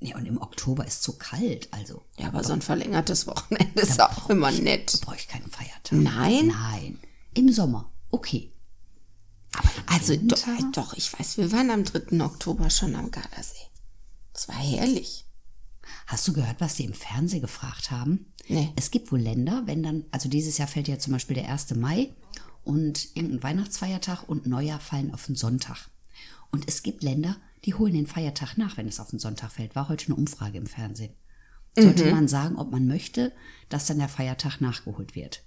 Nee, 0.00 0.14
und 0.14 0.26
im 0.26 0.40
Oktober 0.40 0.86
ist 0.86 1.02
zu 1.02 1.18
kalt, 1.18 1.68
also 1.72 2.02
Ja, 2.18 2.28
aber 2.28 2.44
so 2.44 2.52
ein 2.52 2.62
verlängertes 2.62 3.26
Wochenende 3.26 3.80
ist 3.82 4.00
auch 4.00 4.30
immer 4.30 4.50
nett. 4.52 5.00
brauche 5.02 5.16
ich 5.16 5.26
keinen 5.28 5.48
Feiertag. 5.50 5.92
Nein? 5.92 6.48
Nein. 6.48 6.98
Im 7.34 7.52
Sommer, 7.52 7.90
okay. 8.10 8.52
Aber 9.56 9.68
Also 9.86 10.12
Winter? 10.12 10.36
doch, 10.36 10.72
doch, 10.72 10.94
ich 10.94 11.12
weiß, 11.18 11.38
wir 11.38 11.50
waren 11.52 11.70
am 11.70 11.82
3. 11.84 12.20
Oktober 12.24 12.70
schon 12.70 12.94
am 12.94 13.10
Gardasee. 13.10 13.56
Das 14.32 14.46
war 14.48 14.54
herrlich. 14.56 15.24
Hast 16.06 16.28
du 16.28 16.32
gehört, 16.32 16.60
was 16.60 16.74
die 16.76 16.84
im 16.84 16.94
Fernsehen 16.94 17.40
gefragt 17.40 17.90
haben? 17.90 18.32
Nee. 18.46 18.72
Es 18.76 18.90
gibt 18.90 19.10
wohl 19.10 19.20
Länder, 19.20 19.62
wenn 19.66 19.82
dann, 19.82 20.04
also 20.12 20.28
dieses 20.28 20.58
Jahr 20.58 20.68
fällt 20.68 20.86
ja 20.88 20.98
zum 20.98 21.12
Beispiel 21.12 21.34
der 21.34 21.48
1. 21.50 21.74
Mai 21.74 22.14
und 22.62 23.08
irgendein 23.16 23.42
Weihnachtsfeiertag 23.42 24.28
und 24.28 24.46
Neujahr 24.46 24.80
fallen 24.80 25.12
auf 25.12 25.26
den 25.26 25.34
Sonntag. 25.34 25.88
Und 26.50 26.68
es 26.68 26.82
gibt 26.82 27.02
Länder, 27.02 27.36
die 27.64 27.74
holen 27.74 27.92
den 27.94 28.06
Feiertag 28.06 28.56
nach, 28.56 28.76
wenn 28.76 28.88
es 28.88 29.00
auf 29.00 29.10
den 29.10 29.18
Sonntag 29.18 29.50
fällt. 29.52 29.74
War 29.74 29.88
heute 29.88 30.06
eine 30.06 30.16
Umfrage 30.16 30.58
im 30.58 30.66
Fernsehen. 30.66 31.12
Sollte 31.78 32.04
Mhm. 32.06 32.10
man 32.10 32.28
sagen, 32.28 32.56
ob 32.56 32.70
man 32.70 32.86
möchte, 32.86 33.32
dass 33.68 33.86
dann 33.86 33.98
der 33.98 34.08
Feiertag 34.08 34.60
nachgeholt 34.60 35.14
wird. 35.14 35.44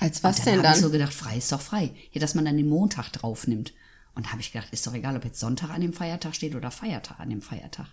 Als 0.00 0.22
was 0.24 0.36
dann 0.36 0.44
denn 0.46 0.54
habe 0.58 0.62
dann? 0.64 0.74
ich 0.76 0.80
so 0.82 0.90
gedacht, 0.90 1.14
frei 1.14 1.36
ist 1.38 1.52
doch 1.52 1.60
frei. 1.60 1.94
Ja, 2.12 2.20
dass 2.20 2.34
man 2.34 2.44
dann 2.44 2.56
den 2.56 2.68
Montag 2.68 3.10
drauf 3.12 3.46
nimmt. 3.46 3.72
Und 4.14 4.26
da 4.26 4.30
habe 4.30 4.40
ich 4.40 4.52
gedacht, 4.52 4.68
ist 4.72 4.86
doch 4.86 4.94
egal, 4.94 5.16
ob 5.16 5.24
jetzt 5.24 5.40
Sonntag 5.40 5.70
an 5.70 5.80
dem 5.80 5.92
Feiertag 5.92 6.34
steht 6.34 6.54
oder 6.54 6.70
Feiertag 6.70 7.20
an 7.20 7.30
dem 7.30 7.42
Feiertag. 7.42 7.86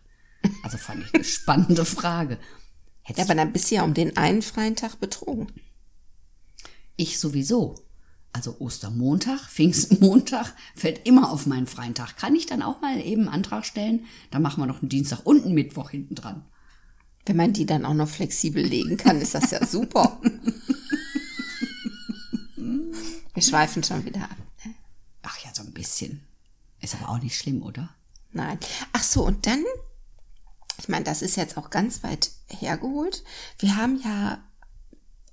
Also 0.63 0.77
fand 0.77 1.03
ich 1.05 1.13
eine 1.13 1.23
spannende 1.23 1.85
Frage. 1.85 2.33
ja, 2.35 2.39
Hättest 3.03 3.29
aber 3.29 3.35
dann 3.35 3.53
bist 3.53 3.69
du 3.71 3.75
ja 3.75 3.83
um 3.83 3.93
den 3.93 4.17
einen 4.17 4.41
freien 4.41 4.75
Tag 4.75 4.99
betrogen. 4.99 5.47
ich 6.95 7.19
sowieso. 7.19 7.75
Also 8.33 8.55
Ostermontag, 8.59 9.41
Pfingstmontag 9.49 10.53
fällt 10.75 11.05
immer 11.05 11.31
auf 11.31 11.45
meinen 11.47 11.67
freien 11.67 11.93
Tag. 11.93 12.15
Kann 12.17 12.35
ich 12.35 12.45
dann 12.45 12.61
auch 12.61 12.81
mal 12.81 12.99
eben 13.01 13.23
einen 13.23 13.33
Antrag 13.33 13.65
stellen? 13.65 14.05
Dann 14.29 14.41
machen 14.41 14.61
wir 14.61 14.67
noch 14.67 14.81
einen 14.81 14.89
Dienstag 14.89 15.25
und 15.25 15.43
einen 15.45 15.53
Mittwoch 15.53 15.89
hinten 15.89 16.15
dran. 16.15 16.45
Wenn 17.25 17.35
man 17.35 17.53
die 17.53 17.65
dann 17.65 17.85
auch 17.85 17.93
noch 17.93 18.07
flexibel 18.09 18.63
legen 18.63 18.97
kann, 18.97 19.21
ist 19.21 19.35
das 19.35 19.51
ja 19.51 19.65
super. 19.67 20.19
Wir 23.33 23.43
schweifen 23.43 23.83
schon 23.83 24.05
wieder 24.05 24.23
ab. 24.23 24.37
ne? 24.65 24.73
Ach 25.23 25.37
ja, 25.39 25.53
so 25.53 25.63
ein 25.63 25.73
bisschen. 25.73 26.25
Ist 26.79 26.95
aber 26.95 27.09
auch 27.09 27.21
nicht 27.21 27.37
schlimm, 27.37 27.61
oder? 27.61 27.89
Nein. 28.31 28.57
Ach 28.93 29.03
so, 29.03 29.25
und 29.25 29.45
dann, 29.45 29.63
ich 30.79 30.89
meine, 30.89 31.03
das 31.03 31.21
ist 31.21 31.35
jetzt 31.35 31.57
auch 31.57 31.69
ganz 31.69 32.01
weit 32.03 32.31
hergeholt. 32.47 33.23
Wir 33.59 33.75
haben 33.75 34.01
ja 34.03 34.43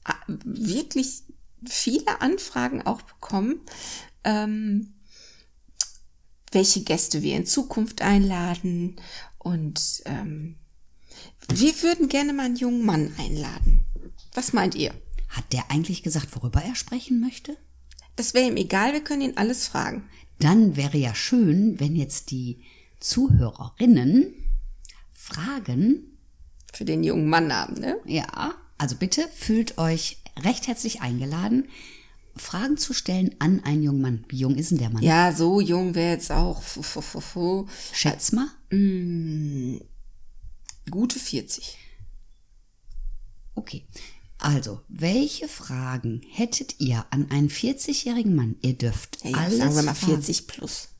äh, 0.04 0.12
wirklich 0.26 1.22
viele 1.66 2.20
Anfragen 2.20 2.82
auch 2.82 3.02
bekommen, 3.02 3.60
ähm, 4.24 4.94
welche 6.52 6.82
Gäste 6.82 7.22
wir 7.22 7.36
in 7.36 7.46
Zukunft 7.46 8.02
einladen. 8.02 8.96
Und 9.38 10.02
ähm, 10.06 10.56
wir 11.48 11.82
würden 11.82 12.08
gerne 12.08 12.32
mal 12.32 12.46
einen 12.46 12.56
jungen 12.56 12.84
Mann 12.84 13.12
einladen. 13.18 13.80
Was 14.34 14.52
meint 14.52 14.74
ihr? 14.74 14.94
Hat 15.28 15.52
der 15.52 15.70
eigentlich 15.70 16.02
gesagt, 16.02 16.34
worüber 16.34 16.62
er 16.62 16.74
sprechen 16.74 17.20
möchte? 17.20 17.56
Das 18.16 18.34
wäre 18.34 18.48
ihm 18.48 18.56
egal, 18.56 18.92
wir 18.92 19.04
können 19.04 19.22
ihn 19.22 19.36
alles 19.36 19.68
fragen. 19.68 20.08
Dann 20.38 20.76
wäre 20.76 20.98
ja 20.98 21.14
schön, 21.14 21.78
wenn 21.80 21.96
jetzt 21.96 22.30
die 22.30 22.62
Zuhörerinnen 23.00 24.34
fragen, 25.12 26.18
Für 26.72 26.84
den 26.84 27.02
jungen 27.04 27.28
Mann 27.28 27.52
haben, 27.52 27.74
ne? 27.80 27.98
ja, 28.04 28.54
also 28.76 28.96
bitte 28.96 29.28
fühlt 29.34 29.78
euch 29.78 30.18
recht 30.44 30.66
herzlich 30.66 31.00
eingeladen, 31.00 31.68
Fragen 32.36 32.76
zu 32.76 32.92
stellen 32.94 33.34
an 33.40 33.64
einen 33.64 33.82
jungen 33.82 34.00
Mann. 34.00 34.24
Wie 34.28 34.38
jung 34.38 34.54
ist 34.56 34.70
denn 34.70 34.78
der 34.78 34.90
Mann? 34.90 35.02
Ja, 35.02 35.32
so 35.32 35.60
jung 35.60 35.94
wäre 35.94 36.12
jetzt 36.12 36.30
auch. 36.30 36.62
Schätz 37.92 38.32
mal. 38.32 38.48
Gute 40.90 41.18
40. 41.18 41.76
Okay. 43.54 43.84
Also, 44.38 44.80
welche 44.88 45.48
Fragen 45.48 46.22
hättet 46.30 46.76
ihr 46.78 47.04
an 47.10 47.28
einen 47.30 47.48
40-jährigen 47.50 48.36
Mann? 48.36 48.54
Ihr 48.62 48.74
dürft 48.74 49.18
Ja, 49.24 49.36
alles 49.36 49.58
sagen 49.58 49.74
wir 49.74 49.82
mal 49.82 49.94
fragen. 49.94 50.22
40 50.22 50.46
plus. 50.46 50.90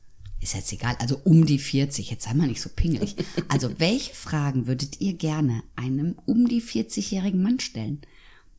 Ist 0.41 0.53
jetzt 0.55 0.71
egal, 0.73 0.95
also 0.99 1.19
um 1.23 1.45
die 1.45 1.59
40, 1.59 2.09
jetzt 2.11 2.25
sei 2.25 2.33
mal 2.33 2.47
nicht 2.47 2.61
so 2.61 2.69
pingelig. 2.69 3.15
Also, 3.47 3.79
welche 3.79 4.13
Fragen 4.13 4.67
würdet 4.67 4.99
ihr 4.99 5.13
gerne 5.13 5.63
einem 5.77 6.17
um 6.25 6.47
die 6.49 6.61
40-jährigen 6.61 7.41
Mann 7.41 7.61
stellen? 7.61 8.01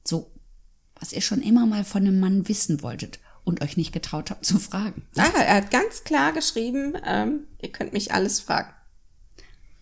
So, 0.03 0.31
was 1.01 1.13
ihr 1.13 1.21
schon 1.23 1.41
immer 1.43 1.67
mal 1.67 1.85
von 1.85 2.03
einem 2.03 2.21
Mann 2.21 2.49
wissen 2.49 2.83
wolltet 2.83 3.19
und 3.45 3.63
euch 3.63 3.77
nicht 3.77 3.93
getraut 3.93 4.31
habt 4.31 4.45
zu 4.45 4.59
fragen. 4.59 5.03
Ah, 5.17 5.29
er 5.37 5.55
hat 5.57 5.71
ganz 5.71 6.05
klar 6.05 6.33
geschrieben, 6.33 6.95
ähm, 7.05 7.41
ihr 7.61 7.73
könnt 7.73 7.93
mich 7.93 8.13
alles 8.13 8.39
fragen. 8.41 8.73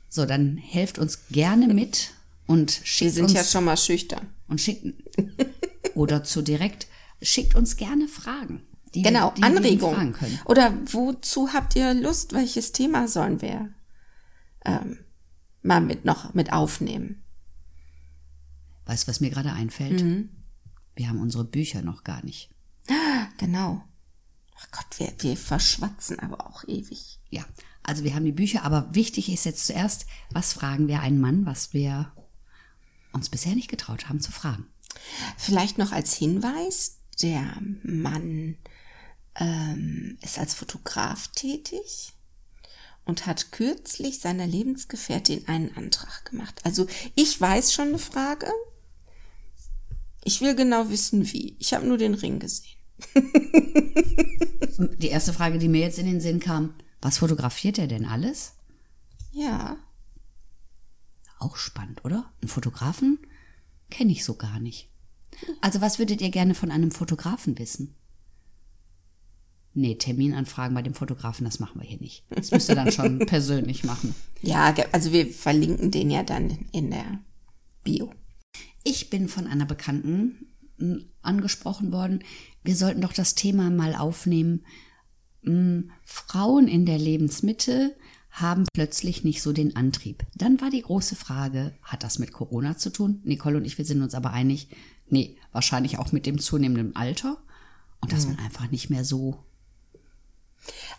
So, 0.08 0.24
dann 0.24 0.56
helft 0.56 0.98
uns 0.98 1.26
gerne 1.30 1.68
mit 1.68 2.12
und 2.46 2.80
Wir 2.80 2.86
schickt 2.86 3.12
sind 3.14 3.24
uns 3.24 3.32
ja 3.34 3.44
schon 3.44 3.64
mal 3.64 3.76
schüchtern. 3.76 4.28
und 4.46 4.60
schickt 4.60 4.86
oder 5.94 6.24
zu 6.24 6.40
direkt 6.40 6.86
schickt 7.20 7.54
uns 7.56 7.76
gerne 7.76 8.08
Fragen. 8.08 8.62
Die 8.94 9.02
Genau, 9.02 9.32
wir, 9.34 9.42
wir 9.42 9.44
Anregungen. 9.44 10.12
können. 10.14 10.38
Oder 10.46 10.72
wozu 10.86 11.52
habt 11.52 11.76
ihr 11.76 11.92
Lust? 11.92 12.32
Welches 12.32 12.72
Thema 12.72 13.06
sollen 13.08 13.42
wir 13.42 13.68
ähm, 14.64 14.98
mal 15.62 15.80
mit 15.80 16.06
noch 16.06 16.32
mit 16.32 16.52
aufnehmen? 16.52 17.22
Weißt 18.86 19.06
du, 19.06 19.10
was 19.10 19.20
mir 19.20 19.28
gerade 19.30 19.52
einfällt? 19.52 20.02
Mhm. 20.02 20.30
Wir 20.98 21.08
haben 21.08 21.20
unsere 21.20 21.44
Bücher 21.44 21.80
noch 21.80 22.04
gar 22.04 22.24
nicht. 22.24 22.50
Genau. 23.38 23.84
Ach 24.56 24.68
Gott, 24.72 24.98
wir, 24.98 25.12
wir 25.20 25.36
verschwatzen 25.36 26.18
aber 26.18 26.44
auch 26.44 26.64
ewig. 26.66 27.20
Ja, 27.30 27.44
also 27.84 28.02
wir 28.02 28.16
haben 28.16 28.24
die 28.24 28.32
Bücher, 28.32 28.64
aber 28.64 28.92
wichtig 28.96 29.32
ist 29.32 29.44
jetzt 29.44 29.64
zuerst, 29.64 30.06
was 30.32 30.52
fragen 30.52 30.88
wir 30.88 30.98
einen 30.98 31.20
Mann, 31.20 31.46
was 31.46 31.72
wir 31.72 32.12
uns 33.12 33.28
bisher 33.28 33.54
nicht 33.54 33.70
getraut 33.70 34.08
haben 34.08 34.20
zu 34.20 34.32
fragen. 34.32 34.66
Vielleicht 35.36 35.78
noch 35.78 35.92
als 35.92 36.14
Hinweis, 36.14 36.98
der 37.22 37.44
Mann 37.84 38.56
ähm, 39.36 40.18
ist 40.20 40.40
als 40.40 40.54
Fotograf 40.54 41.28
tätig 41.28 42.12
und 43.04 43.26
hat 43.26 43.52
kürzlich 43.52 44.18
seiner 44.18 44.48
Lebensgefährtin 44.48 45.46
einen 45.46 45.76
Antrag 45.76 46.24
gemacht. 46.24 46.60
Also 46.64 46.88
ich 47.14 47.40
weiß 47.40 47.72
schon 47.72 47.88
eine 47.88 47.98
Frage. 47.98 48.50
Ich 50.24 50.40
will 50.40 50.54
genau 50.54 50.88
wissen, 50.90 51.32
wie. 51.32 51.56
Ich 51.58 51.74
habe 51.74 51.86
nur 51.86 51.98
den 51.98 52.14
Ring 52.14 52.38
gesehen. 52.38 52.76
Die 54.98 55.08
erste 55.08 55.32
Frage, 55.32 55.58
die 55.58 55.68
mir 55.68 55.80
jetzt 55.80 55.98
in 55.98 56.06
den 56.06 56.20
Sinn 56.20 56.40
kam, 56.40 56.74
was 57.00 57.18
fotografiert 57.18 57.78
er 57.78 57.86
denn 57.86 58.04
alles? 58.04 58.54
Ja. 59.32 59.76
Auch 61.38 61.56
spannend, 61.56 62.04
oder? 62.04 62.32
Einen 62.40 62.48
Fotografen 62.48 63.18
kenne 63.90 64.12
ich 64.12 64.24
so 64.24 64.34
gar 64.34 64.60
nicht. 64.60 64.88
Also 65.60 65.80
was 65.80 65.98
würdet 65.98 66.20
ihr 66.20 66.30
gerne 66.30 66.54
von 66.54 66.70
einem 66.70 66.90
Fotografen 66.90 67.58
wissen? 67.58 67.94
Nee, 69.74 69.94
Terminanfragen 69.94 70.74
bei 70.74 70.82
dem 70.82 70.94
Fotografen, 70.94 71.44
das 71.44 71.60
machen 71.60 71.80
wir 71.80 71.86
hier 71.86 72.00
nicht. 72.00 72.24
Das 72.30 72.50
müsst 72.50 72.68
ihr 72.68 72.74
dann 72.74 72.90
schon 72.90 73.18
persönlich 73.26 73.84
machen. 73.84 74.14
Ja, 74.42 74.74
also 74.90 75.12
wir 75.12 75.32
verlinken 75.32 75.92
den 75.92 76.10
ja 76.10 76.24
dann 76.24 76.66
in 76.72 76.90
der 76.90 77.20
Bio. 77.84 78.12
Ich 78.84 79.10
bin 79.10 79.28
von 79.28 79.46
einer 79.46 79.66
Bekannten 79.66 80.46
angesprochen 81.22 81.92
worden, 81.92 82.22
wir 82.62 82.76
sollten 82.76 83.00
doch 83.00 83.12
das 83.12 83.34
Thema 83.34 83.70
mal 83.70 83.94
aufnehmen. 83.94 84.64
Frauen 86.04 86.68
in 86.68 86.86
der 86.86 86.98
Lebensmitte 86.98 87.96
haben 88.30 88.66
plötzlich 88.72 89.24
nicht 89.24 89.42
so 89.42 89.52
den 89.52 89.74
Antrieb. 89.74 90.24
Dann 90.34 90.60
war 90.60 90.70
die 90.70 90.82
große 90.82 91.16
Frage, 91.16 91.74
hat 91.82 92.04
das 92.04 92.18
mit 92.18 92.32
Corona 92.32 92.76
zu 92.76 92.90
tun? 92.90 93.20
Nicole 93.24 93.56
und 93.56 93.64
ich, 93.64 93.78
wir 93.78 93.84
sind 93.84 94.02
uns 94.02 94.14
aber 94.14 94.32
einig, 94.32 94.68
nee, 95.08 95.36
wahrscheinlich 95.52 95.98
auch 95.98 96.12
mit 96.12 96.26
dem 96.26 96.38
zunehmenden 96.38 96.94
Alter 96.94 97.38
und 98.00 98.12
dass 98.12 98.26
man 98.26 98.38
einfach 98.38 98.70
nicht 98.70 98.90
mehr 98.90 99.04
so 99.04 99.44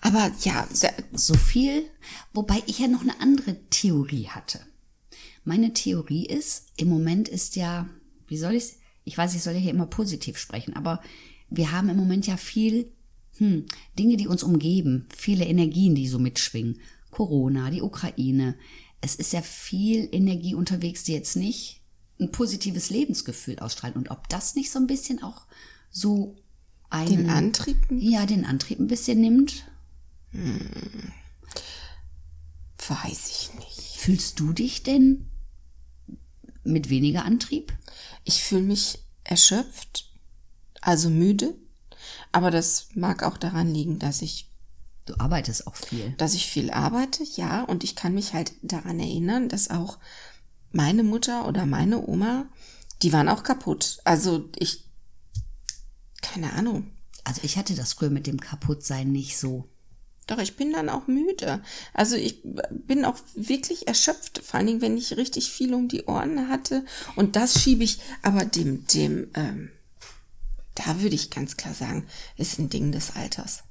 Aber 0.01 0.31
ja, 0.41 0.67
so 1.13 1.35
viel, 1.35 1.89
wobei 2.33 2.61
ich 2.65 2.79
ja 2.79 2.87
noch 2.87 3.01
eine 3.01 3.19
andere 3.19 3.55
Theorie 3.69 4.27
hatte. 4.27 4.59
Meine 5.49 5.73
Theorie 5.73 6.27
ist, 6.27 6.67
im 6.77 6.89
Moment 6.89 7.27
ist 7.27 7.55
ja, 7.55 7.89
wie 8.27 8.37
soll 8.37 8.53
ich 8.53 8.75
ich 9.03 9.17
weiß, 9.17 9.33
ich 9.33 9.41
soll 9.41 9.53
ja 9.53 9.59
hier 9.59 9.71
immer 9.71 9.87
positiv 9.87 10.37
sprechen, 10.37 10.75
aber 10.75 11.01
wir 11.49 11.71
haben 11.71 11.89
im 11.89 11.97
Moment 11.97 12.27
ja 12.27 12.37
viel 12.37 12.91
hm, 13.37 13.65
Dinge, 13.97 14.17
die 14.17 14.27
uns 14.27 14.43
umgeben, 14.43 15.07
viele 15.17 15.45
Energien, 15.45 15.95
die 15.95 16.07
so 16.07 16.19
mitschwingen. 16.19 16.79
Corona, 17.09 17.71
die 17.71 17.81
Ukraine. 17.81 18.55
Es 19.01 19.15
ist 19.15 19.33
ja 19.33 19.41
viel 19.41 20.07
Energie 20.11 20.53
unterwegs, 20.53 21.05
die 21.05 21.13
jetzt 21.13 21.35
nicht 21.35 21.81
ein 22.19 22.31
positives 22.31 22.91
Lebensgefühl 22.91 23.57
ausstrahlen. 23.57 23.95
Und 23.95 24.11
ob 24.11 24.29
das 24.29 24.53
nicht 24.53 24.69
so 24.69 24.77
ein 24.77 24.85
bisschen 24.85 25.23
auch 25.23 25.47
so 25.89 26.35
einen, 26.91 27.09
den 27.09 27.29
Antrieb. 27.31 27.77
ja, 27.89 28.27
den 28.27 28.45
Antrieb 28.45 28.79
ein 28.79 28.87
bisschen 28.87 29.19
nimmt, 29.19 29.65
Weiß 32.87 33.29
ich 33.29 33.55
nicht. 33.55 33.97
Fühlst 33.97 34.39
du 34.39 34.53
dich 34.53 34.83
denn 34.83 35.25
mit 36.63 36.89
weniger 36.89 37.25
Antrieb? 37.25 37.73
Ich 38.23 38.43
fühle 38.43 38.63
mich 38.63 38.99
erschöpft, 39.23 40.11
also 40.81 41.09
müde. 41.09 41.55
Aber 42.31 42.51
das 42.51 42.89
mag 42.93 43.23
auch 43.23 43.37
daran 43.37 43.73
liegen, 43.73 43.99
dass 43.99 44.21
ich, 44.21 44.49
Du 45.05 45.19
arbeitest 45.19 45.65
auch 45.67 45.75
viel. 45.75 46.13
dass 46.17 46.33
ich 46.33 46.45
viel 46.45 46.69
arbeite, 46.71 47.23
ja. 47.35 47.63
Und 47.63 47.83
ich 47.83 47.95
kann 47.95 48.13
mich 48.13 48.33
halt 48.33 48.53
daran 48.61 48.99
erinnern, 48.99 49.49
dass 49.49 49.69
auch 49.69 49.97
meine 50.71 51.03
Mutter 51.03 51.47
oder 51.47 51.65
meine 51.65 52.07
Oma, 52.07 52.45
die 53.01 53.11
waren 53.13 53.29
auch 53.29 53.43
kaputt. 53.43 53.99
Also 54.03 54.49
ich, 54.57 54.85
keine 56.21 56.53
Ahnung. 56.53 56.91
Also 57.23 57.41
ich 57.43 57.57
hatte 57.57 57.75
das 57.75 57.93
früher 57.93 58.09
mit 58.09 58.27
dem 58.27 58.39
Kaputtsein 58.39 59.11
nicht 59.11 59.37
so. 59.37 59.67
Doch, 60.29 60.37
ich 60.37 60.55
bin 60.55 60.71
dann 60.71 60.89
auch 60.89 61.07
müde. 61.07 61.63
Also 61.91 62.15
ich 62.15 62.43
bin 62.69 63.03
auch 63.03 63.17
wirklich 63.33 63.87
erschöpft, 63.87 64.43
vor 64.45 64.59
allen 64.59 64.67
Dingen, 64.67 64.81
wenn 64.81 64.95
ich 64.95 65.17
richtig 65.17 65.49
viel 65.49 65.73
um 65.73 65.87
die 65.87 66.03
Ohren 66.03 66.49
hatte. 66.49 66.85
Und 67.15 67.35
das 67.35 67.59
schiebe 67.59 67.83
ich 67.83 67.99
aber 68.21 68.45
dem, 68.45 68.85
dem, 68.85 69.31
ähm, 69.33 69.71
da 70.75 71.01
würde 71.01 71.15
ich 71.15 71.31
ganz 71.31 71.57
klar 71.57 71.73
sagen, 71.73 72.05
ist 72.37 72.59
ein 72.59 72.69
Ding 72.69 72.91
des 72.91 73.15
Alters. 73.15 73.63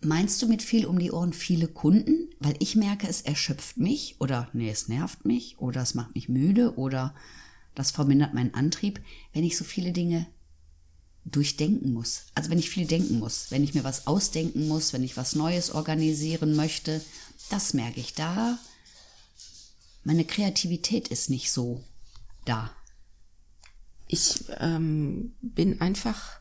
Meinst 0.00 0.40
du 0.40 0.48
mit 0.48 0.62
viel 0.62 0.86
um 0.86 0.98
die 0.98 1.12
Ohren 1.12 1.34
viele 1.34 1.68
Kunden? 1.68 2.30
Weil 2.38 2.54
ich 2.58 2.74
merke, 2.74 3.06
es 3.06 3.20
erschöpft 3.20 3.76
mich 3.76 4.16
oder 4.20 4.48
nee, 4.54 4.70
es 4.70 4.88
nervt 4.88 5.26
mich 5.26 5.58
oder 5.58 5.82
es 5.82 5.94
macht 5.94 6.14
mich 6.14 6.30
müde 6.30 6.78
oder 6.78 7.14
das 7.74 7.90
vermindert 7.90 8.32
meinen 8.32 8.54
Antrieb, 8.54 9.02
wenn 9.34 9.44
ich 9.44 9.58
so 9.58 9.64
viele 9.64 9.92
Dinge 9.92 10.26
durchdenken 11.24 11.92
muss. 11.92 12.22
Also 12.34 12.50
wenn 12.50 12.58
ich 12.58 12.70
viel 12.70 12.86
denken 12.86 13.18
muss, 13.18 13.50
wenn 13.50 13.64
ich 13.64 13.74
mir 13.74 13.84
was 13.84 14.06
ausdenken 14.06 14.68
muss, 14.68 14.92
wenn 14.92 15.04
ich 15.04 15.16
was 15.16 15.34
Neues 15.34 15.70
organisieren 15.70 16.56
möchte, 16.56 17.00
das 17.50 17.74
merke 17.74 18.00
ich 18.00 18.14
da. 18.14 18.58
Meine 20.02 20.24
Kreativität 20.24 21.08
ist 21.08 21.30
nicht 21.30 21.50
so 21.50 21.84
da. 22.44 22.70
Ich 24.06 24.44
ähm, 24.58 25.34
bin 25.40 25.80
einfach 25.80 26.40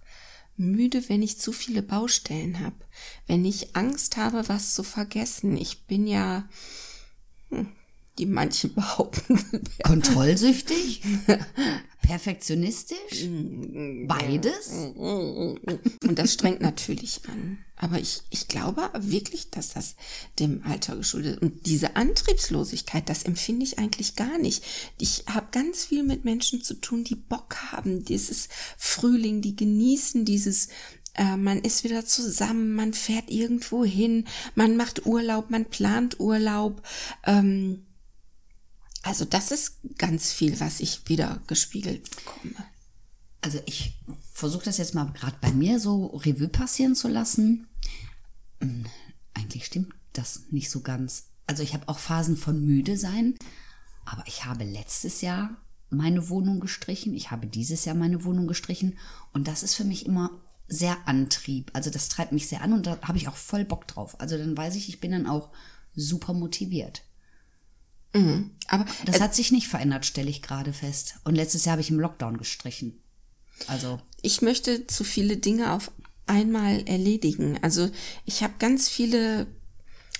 müde, 0.55 1.07
wenn 1.09 1.21
ich 1.21 1.39
zu 1.39 1.51
viele 1.51 1.81
Baustellen 1.81 2.59
habe. 2.59 2.75
Wenn 3.27 3.45
ich 3.45 3.75
Angst 3.75 4.17
habe, 4.17 4.47
was 4.47 4.73
zu 4.73 4.83
vergessen. 4.83 5.57
Ich 5.57 5.85
bin 5.85 6.07
ja, 6.07 6.47
die 8.19 8.25
manche 8.25 8.67
behaupten, 8.69 9.39
Kontrollsüchtig? 9.83 11.01
Perfektionistisch? 12.01 13.27
Beides? 14.07 14.69
Und 14.95 16.15
das 16.17 16.33
strengt 16.33 16.59
natürlich 16.59 17.21
an. 17.27 17.59
Aber 17.75 17.99
ich, 17.99 18.21
ich 18.29 18.47
glaube 18.47 18.89
wirklich, 18.97 19.51
dass 19.51 19.73
das 19.73 19.95
dem 20.39 20.63
Alter 20.65 20.97
geschuldet 20.97 21.35
ist. 21.35 21.41
Und 21.41 21.65
diese 21.65 21.95
Antriebslosigkeit, 21.95 23.07
das 23.07 23.23
empfinde 23.23 23.63
ich 23.63 23.79
eigentlich 23.79 24.15
gar 24.15 24.37
nicht. 24.37 24.63
Ich 24.99 25.23
habe 25.27 25.47
ganz 25.51 25.85
viel 25.85 26.03
mit 26.03 26.25
Menschen 26.25 26.61
zu 26.61 26.73
tun, 26.73 27.03
die 27.03 27.15
Bock 27.15 27.55
haben, 27.71 28.03
dieses 28.03 28.49
Frühling, 28.77 29.41
die 29.41 29.55
genießen 29.55 30.25
dieses, 30.25 30.69
äh, 31.13 31.37
man 31.37 31.59
ist 31.59 31.83
wieder 31.83 32.05
zusammen, 32.05 32.73
man 32.73 32.93
fährt 32.93 33.29
irgendwo 33.29 33.85
hin, 33.85 34.25
man 34.55 34.75
macht 34.75 35.05
Urlaub, 35.05 35.49
man 35.49 35.65
plant 35.65 36.19
Urlaub. 36.19 36.81
Ähm, 37.25 37.85
also 39.03 39.25
das 39.25 39.51
ist 39.51 39.77
ganz 39.97 40.31
viel, 40.31 40.59
was 40.59 40.79
ich 40.79 41.07
wieder 41.07 41.41
gespiegelt 41.47 42.09
bekomme. 42.15 42.65
Also 43.41 43.59
ich 43.65 43.97
versuche 44.33 44.65
das 44.65 44.77
jetzt 44.77 44.95
mal 44.95 45.05
gerade 45.13 45.37
bei 45.39 45.51
mir 45.51 45.79
so 45.79 46.07
Revue 46.07 46.49
passieren 46.49 46.95
zu 46.95 47.07
lassen. 47.07 47.67
Hm, 48.61 48.85
Eigentlich 49.33 49.65
stimmt 49.65 49.93
das 50.13 50.43
nicht 50.51 50.69
so 50.69 50.81
ganz. 50.81 51.29
Also 51.47 51.63
ich 51.63 51.73
habe 51.73 51.87
auch 51.87 51.99
Phasen 51.99 52.35
von 52.35 52.63
müde 52.63 52.97
sein, 52.97 53.35
aber 54.05 54.23
ich 54.27 54.45
habe 54.45 54.65
letztes 54.65 55.21
Jahr 55.21 55.57
meine 55.89 56.29
Wohnung 56.29 56.59
gestrichen, 56.59 57.15
ich 57.15 57.31
habe 57.31 57.47
dieses 57.47 57.85
Jahr 57.85 57.95
meine 57.95 58.23
Wohnung 58.23 58.47
gestrichen 58.47 58.97
und 59.33 59.47
das 59.47 59.63
ist 59.63 59.75
für 59.75 59.85
mich 59.85 60.05
immer 60.05 60.29
sehr 60.67 61.07
Antrieb. 61.07 61.71
Also 61.73 61.89
das 61.89 62.09
treibt 62.09 62.31
mich 62.31 62.47
sehr 62.47 62.61
an 62.61 62.73
und 62.73 62.85
da 62.85 62.99
habe 63.01 63.17
ich 63.17 63.27
auch 63.27 63.35
voll 63.35 63.65
Bock 63.65 63.87
drauf. 63.87 64.19
Also 64.19 64.37
dann 64.37 64.55
weiß 64.55 64.75
ich, 64.75 64.89
ich 64.89 64.99
bin 64.99 65.11
dann 65.11 65.25
auch 65.25 65.49
super 65.95 66.33
motiviert. 66.33 67.01
Mhm. 68.13 68.51
Aber 68.67 68.85
Das 69.05 69.17
äh, 69.17 69.21
hat 69.21 69.35
sich 69.35 69.51
nicht 69.51 69.67
verändert, 69.67 70.05
stelle 70.05 70.29
ich 70.29 70.41
gerade 70.41 70.73
fest. 70.73 71.15
Und 71.23 71.35
letztes 71.35 71.65
Jahr 71.65 71.73
habe 71.73 71.81
ich 71.81 71.89
im 71.89 71.99
Lockdown 71.99 72.37
gestrichen. 72.37 73.01
Also, 73.67 73.99
ich 74.21 74.41
möchte 74.41 74.87
zu 74.87 75.03
viele 75.03 75.37
Dinge 75.37 75.73
auf 75.73 75.91
einmal 76.29 76.87
erledigen. 76.87 77.57
Also 77.61 77.89
ich 78.25 78.43
habe 78.43 78.53
ganz 78.59 78.87
viele 78.87 79.47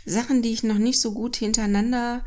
Sachen, 0.06 0.42
die 0.42 0.52
ich 0.52 0.64
noch 0.64 0.78
nicht 0.78 1.00
so 1.00 1.14
gut 1.14 1.36
hintereinander 1.36 2.26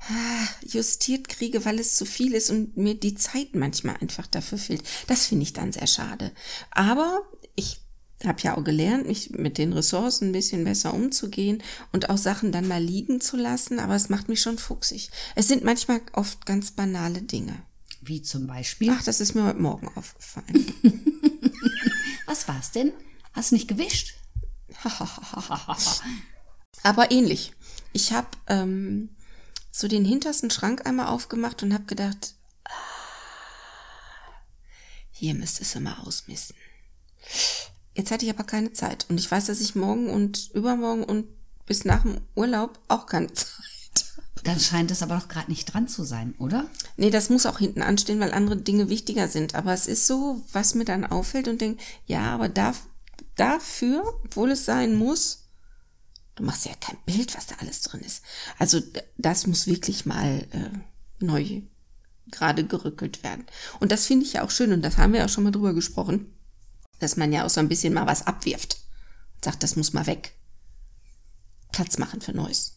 ah, 0.00 0.48
justiert 0.62 1.28
kriege, 1.28 1.64
weil 1.64 1.78
es 1.78 1.96
zu 1.96 2.04
viel 2.04 2.34
ist 2.34 2.50
und 2.50 2.76
mir 2.76 2.94
die 2.94 3.14
Zeit 3.14 3.54
manchmal 3.54 3.96
einfach 3.96 4.26
dafür 4.26 4.58
fehlt. 4.58 4.82
Das 5.06 5.26
finde 5.26 5.44
ich 5.44 5.54
dann 5.54 5.72
sehr 5.72 5.86
schade. 5.86 6.32
Aber 6.70 7.22
ich 7.56 7.80
habe 8.26 8.40
ja 8.42 8.56
auch 8.56 8.64
gelernt, 8.64 9.06
mich 9.06 9.30
mit 9.30 9.58
den 9.58 9.72
Ressourcen 9.72 10.28
ein 10.28 10.32
bisschen 10.32 10.64
besser 10.64 10.94
umzugehen 10.94 11.62
und 11.92 12.10
auch 12.10 12.18
Sachen 12.18 12.52
dann 12.52 12.68
mal 12.68 12.82
liegen 12.82 13.20
zu 13.20 13.36
lassen, 13.36 13.78
aber 13.78 13.94
es 13.94 14.08
macht 14.08 14.28
mich 14.28 14.40
schon 14.40 14.58
fuchsig. 14.58 15.10
Es 15.34 15.48
sind 15.48 15.64
manchmal 15.64 16.00
oft 16.12 16.46
ganz 16.46 16.70
banale 16.70 17.22
Dinge. 17.22 17.62
wie 18.00 18.20
zum 18.20 18.46
Beispiel. 18.46 18.90
Ach, 18.90 19.02
das 19.02 19.20
ist 19.20 19.34
mir 19.34 19.44
heute 19.44 19.60
Morgen 19.60 19.88
aufgefallen. 19.94 20.72
Was 22.26 22.48
war's 22.48 22.70
denn? 22.70 22.92
Hast 23.32 23.50
du 23.50 23.56
nicht 23.56 23.68
gewischt? 23.68 24.14
Aber 26.82 27.10
ähnlich. 27.10 27.52
Ich 27.92 28.12
habe 28.12 28.28
ähm, 28.48 29.10
so 29.70 29.88
den 29.88 30.04
hintersten 30.04 30.50
Schrank 30.50 30.86
einmal 30.86 31.06
aufgemacht 31.06 31.62
und 31.62 31.72
habe 31.72 31.84
gedacht, 31.84 32.34
ah, 32.64 32.70
hier 35.10 35.34
müsstest 35.34 35.74
du 35.74 35.80
mal 35.80 35.96
ausmisten. 36.04 36.56
Jetzt 37.94 38.10
hatte 38.10 38.24
ich 38.24 38.30
aber 38.30 38.44
keine 38.44 38.72
Zeit 38.72 39.06
und 39.08 39.18
ich 39.18 39.30
weiß, 39.30 39.46
dass 39.46 39.60
ich 39.60 39.74
morgen 39.74 40.10
und 40.10 40.50
übermorgen 40.52 41.04
und 41.04 41.26
bis 41.66 41.84
nach 41.84 42.02
dem 42.02 42.20
Urlaub 42.34 42.78
auch 42.88 43.06
keine 43.06 43.28
Zeit 43.32 43.48
habe. 44.16 44.42
Dann 44.42 44.60
scheint 44.60 44.90
es 44.90 45.02
aber 45.02 45.16
doch 45.16 45.28
gerade 45.28 45.50
nicht 45.50 45.72
dran 45.72 45.88
zu 45.88 46.04
sein, 46.04 46.34
oder? 46.38 46.66
Nee, 46.96 47.10
das 47.10 47.30
muss 47.30 47.46
auch 47.46 47.58
hinten 47.58 47.82
anstehen, 47.82 48.20
weil 48.20 48.32
andere 48.32 48.56
Dinge 48.56 48.88
wichtiger 48.88 49.28
sind. 49.28 49.54
Aber 49.54 49.72
es 49.72 49.86
ist 49.86 50.06
so, 50.06 50.42
was 50.52 50.74
mir 50.74 50.84
dann 50.84 51.06
auffällt 51.06 51.48
und 51.48 51.60
denke, 51.60 51.82
ja, 52.06 52.34
aber 52.34 52.48
da, 52.48 52.74
dafür, 53.36 54.02
obwohl 54.24 54.50
es 54.50 54.64
sein 54.64 54.94
muss, 54.96 55.44
du 56.34 56.42
machst 56.42 56.66
ja 56.66 56.72
kein 56.80 56.98
Bild, 57.06 57.34
was 57.36 57.46
da 57.46 57.54
alles 57.60 57.82
drin 57.82 58.00
ist. 58.00 58.22
Also 58.58 58.80
das 59.16 59.46
muss 59.46 59.66
wirklich 59.66 60.04
mal 60.04 60.46
äh, 60.50 61.24
neu 61.24 61.62
gerade 62.30 62.64
gerückelt 62.64 63.22
werden. 63.22 63.46
Und 63.80 63.92
das 63.92 64.06
finde 64.06 64.26
ich 64.26 64.34
ja 64.34 64.42
auch 64.42 64.50
schön 64.50 64.72
und 64.72 64.82
das 64.82 64.98
haben 64.98 65.12
wir 65.12 65.20
ja 65.20 65.26
auch 65.26 65.30
schon 65.30 65.44
mal 65.44 65.52
drüber 65.52 65.74
gesprochen, 65.74 66.33
dass 66.98 67.16
man 67.16 67.32
ja 67.32 67.44
auch 67.44 67.50
so 67.50 67.60
ein 67.60 67.68
bisschen 67.68 67.94
mal 67.94 68.06
was 68.06 68.26
abwirft 68.26 68.78
und 69.36 69.44
sagt, 69.44 69.62
das 69.62 69.76
muss 69.76 69.92
mal 69.92 70.06
weg. 70.06 70.34
Platz 71.72 71.98
machen 71.98 72.20
für 72.20 72.32
Neues. 72.32 72.74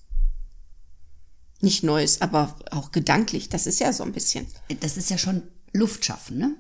Nicht 1.60 1.84
Neues, 1.84 2.22
aber 2.22 2.56
auch 2.72 2.92
gedanklich. 2.92 3.50
Das 3.50 3.68
ist 3.68 3.80
ja 3.80 3.92
so 3.94 4.04
ein 4.04 4.12
bisschen. 4.12 4.48
Das 4.80 4.98
ist 4.98 5.10
ja 5.10 5.18
schon 5.18 5.44
Luft 5.74 6.06
schaffen, 6.06 6.38
ne? 6.38 6.56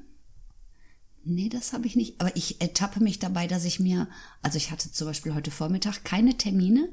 Nee, 1.23 1.49
das 1.49 1.73
habe 1.73 1.87
ich 1.87 1.95
nicht. 1.95 2.21
Aber 2.21 2.35
ich 2.35 2.61
ertappe 2.61 3.01
mich 3.01 3.19
dabei, 3.19 3.47
dass 3.47 3.65
ich 3.65 3.79
mir, 3.79 4.07
also 4.41 4.57
ich 4.57 4.71
hatte 4.71 4.91
zum 4.91 5.07
Beispiel 5.07 5.35
heute 5.35 5.51
Vormittag 5.51 6.03
keine 6.03 6.37
Termine, 6.37 6.89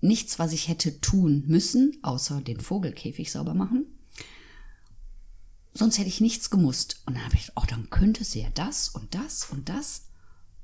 nichts, 0.00 0.38
was 0.38 0.52
ich 0.52 0.68
hätte 0.68 1.00
tun 1.00 1.44
müssen, 1.46 1.98
außer 2.02 2.40
den 2.40 2.60
Vogelkäfig 2.60 3.30
sauber 3.30 3.54
machen. 3.54 3.86
Sonst 5.78 5.98
hätte 5.98 6.08
ich 6.08 6.20
nichts 6.20 6.50
gemusst. 6.50 7.02
Und 7.06 7.14
dann 7.14 7.24
habe 7.24 7.36
ich, 7.36 7.52
oh, 7.54 7.62
dann 7.68 7.88
könnte 7.88 8.24
sie 8.24 8.42
ja 8.42 8.48
das 8.54 8.88
und 8.88 9.14
das 9.14 9.44
und 9.44 9.68
das. 9.68 10.06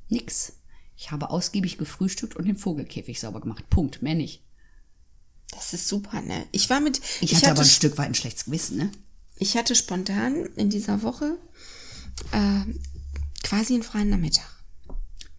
Nix. 0.09 0.55
Ich 0.97 1.13
habe 1.13 1.31
ausgiebig 1.31 1.79
gefrühstückt 1.79 2.35
und 2.35 2.47
den 2.47 2.57
Vogelkäfig 2.57 3.21
sauber 3.21 3.41
gemacht. 3.41 3.71
Punkt, 3.71 4.03
mehr 4.03 4.17
nicht. 4.17 4.43
Das 5.53 5.73
ist 5.73 5.87
super, 5.87 6.21
ne? 6.21 6.47
Ich 6.51 6.69
war 6.69 6.81
mit. 6.81 7.01
Ich, 7.21 7.33
hatte 7.37 7.53
aber 7.53 7.61
ein 7.61 7.67
Stück 7.67 7.97
weit 7.97 8.09
ein 8.09 8.17
schlechtes 8.17 8.47
Gewissen, 8.47 8.77
ne? 8.77 8.91
ich 9.39 9.57
hatte 9.57 9.77
spontan 9.77 10.47
in 10.57 10.69
dieser 10.69 11.03
Woche 11.03 11.39
äh, 12.33 12.61
quasi 13.45 13.75
einen 13.75 13.85
freien 13.85 14.11
Nachmittag. 14.11 14.49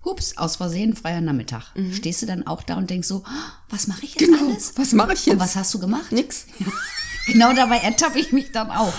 Hups, 0.06 0.38
aus 0.38 0.56
Versehen 0.56 0.96
freier 0.96 1.20
Nachmittag. 1.20 1.74
Stehst 1.92 2.22
du 2.22 2.28
dann 2.28 2.48
auch 2.48 2.64
da 2.64 2.78
und 2.78 2.90
denkst 2.90 3.08
so, 3.08 3.24
"Oh, 3.26 3.52
was 3.70 3.88
mache 3.88 4.06
ich 4.06 4.16
jetzt 4.16 4.32
alles? 4.40 4.78
Was 4.78 4.94
mache 4.94 5.14
ich 5.14 5.30
Und 5.30 5.40
was 5.40 5.56
hast 5.58 5.74
du 5.74 5.80
gemacht? 5.80 6.14
Nix. 6.14 6.46
Genau 7.26 7.54
dabei 7.54 7.78
ertappe 7.78 8.20
ich 8.20 8.32
mich 8.32 8.52
dann 8.52 8.70
auch. 8.72 8.94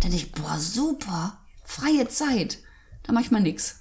Dann 0.00 0.10
denke 0.10 0.16
ich, 0.26 0.32
boah, 0.32 0.58
super, 0.58 1.38
freie 1.64 2.08
Zeit. 2.08 2.58
Da 3.02 3.12
mache 3.12 3.24
ich 3.24 3.30
mal 3.30 3.40
nix. 3.40 3.76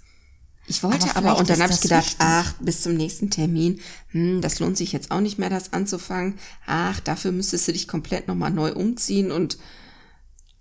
Ich 0.68 0.84
wollte 0.84 1.10
Aber 1.16 1.32
aber, 1.32 1.40
und 1.40 1.50
dann 1.50 1.62
habe 1.62 1.74
ich 1.74 1.82
gedacht, 1.82 2.06
wichtig. 2.06 2.20
ach, 2.20 2.54
bis 2.60 2.82
zum 2.82 2.94
nächsten 2.96 3.30
Termin, 3.30 3.82
hm, 4.10 4.42
das 4.42 4.60
lohnt 4.60 4.78
sich 4.78 4.92
jetzt 4.92 5.12
auch 5.12 5.20
nicht 5.20 5.38
mehr, 5.38 5.50
das 5.50 5.74
anzufangen. 5.74 6.40
Ach, 6.66 7.00
dafür 7.02 7.32
müsstest 7.32 7.68
du 7.68 7.74
dich 7.74 7.88
komplett 7.88 8.28
nochmal 8.28 8.52
neu 8.52 8.74
umziehen 8.74 9.32
und 9.32 9.58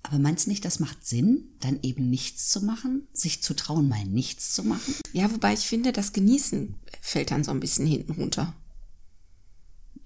Aber 0.02 0.18
meinst 0.18 0.46
du 0.46 0.50
nicht, 0.50 0.64
das 0.64 0.80
macht 0.80 1.06
Sinn, 1.06 1.48
dann 1.60 1.78
eben 1.82 2.08
nichts 2.10 2.48
zu 2.48 2.62
machen? 2.64 3.06
Sich 3.12 3.42
zu 3.42 3.54
trauen, 3.54 3.88
mal 3.88 4.04
nichts 4.06 4.54
zu 4.54 4.64
machen? 4.64 4.94
ja, 5.12 5.30
wobei 5.30 5.52
ich 5.52 5.60
finde, 5.60 5.92
das 5.92 6.12
Genießen 6.12 6.74
fällt 7.00 7.30
dann 7.30 7.44
so 7.44 7.50
ein 7.50 7.60
bisschen 7.60 7.86
hinten 7.86 8.12
runter. 8.12 8.54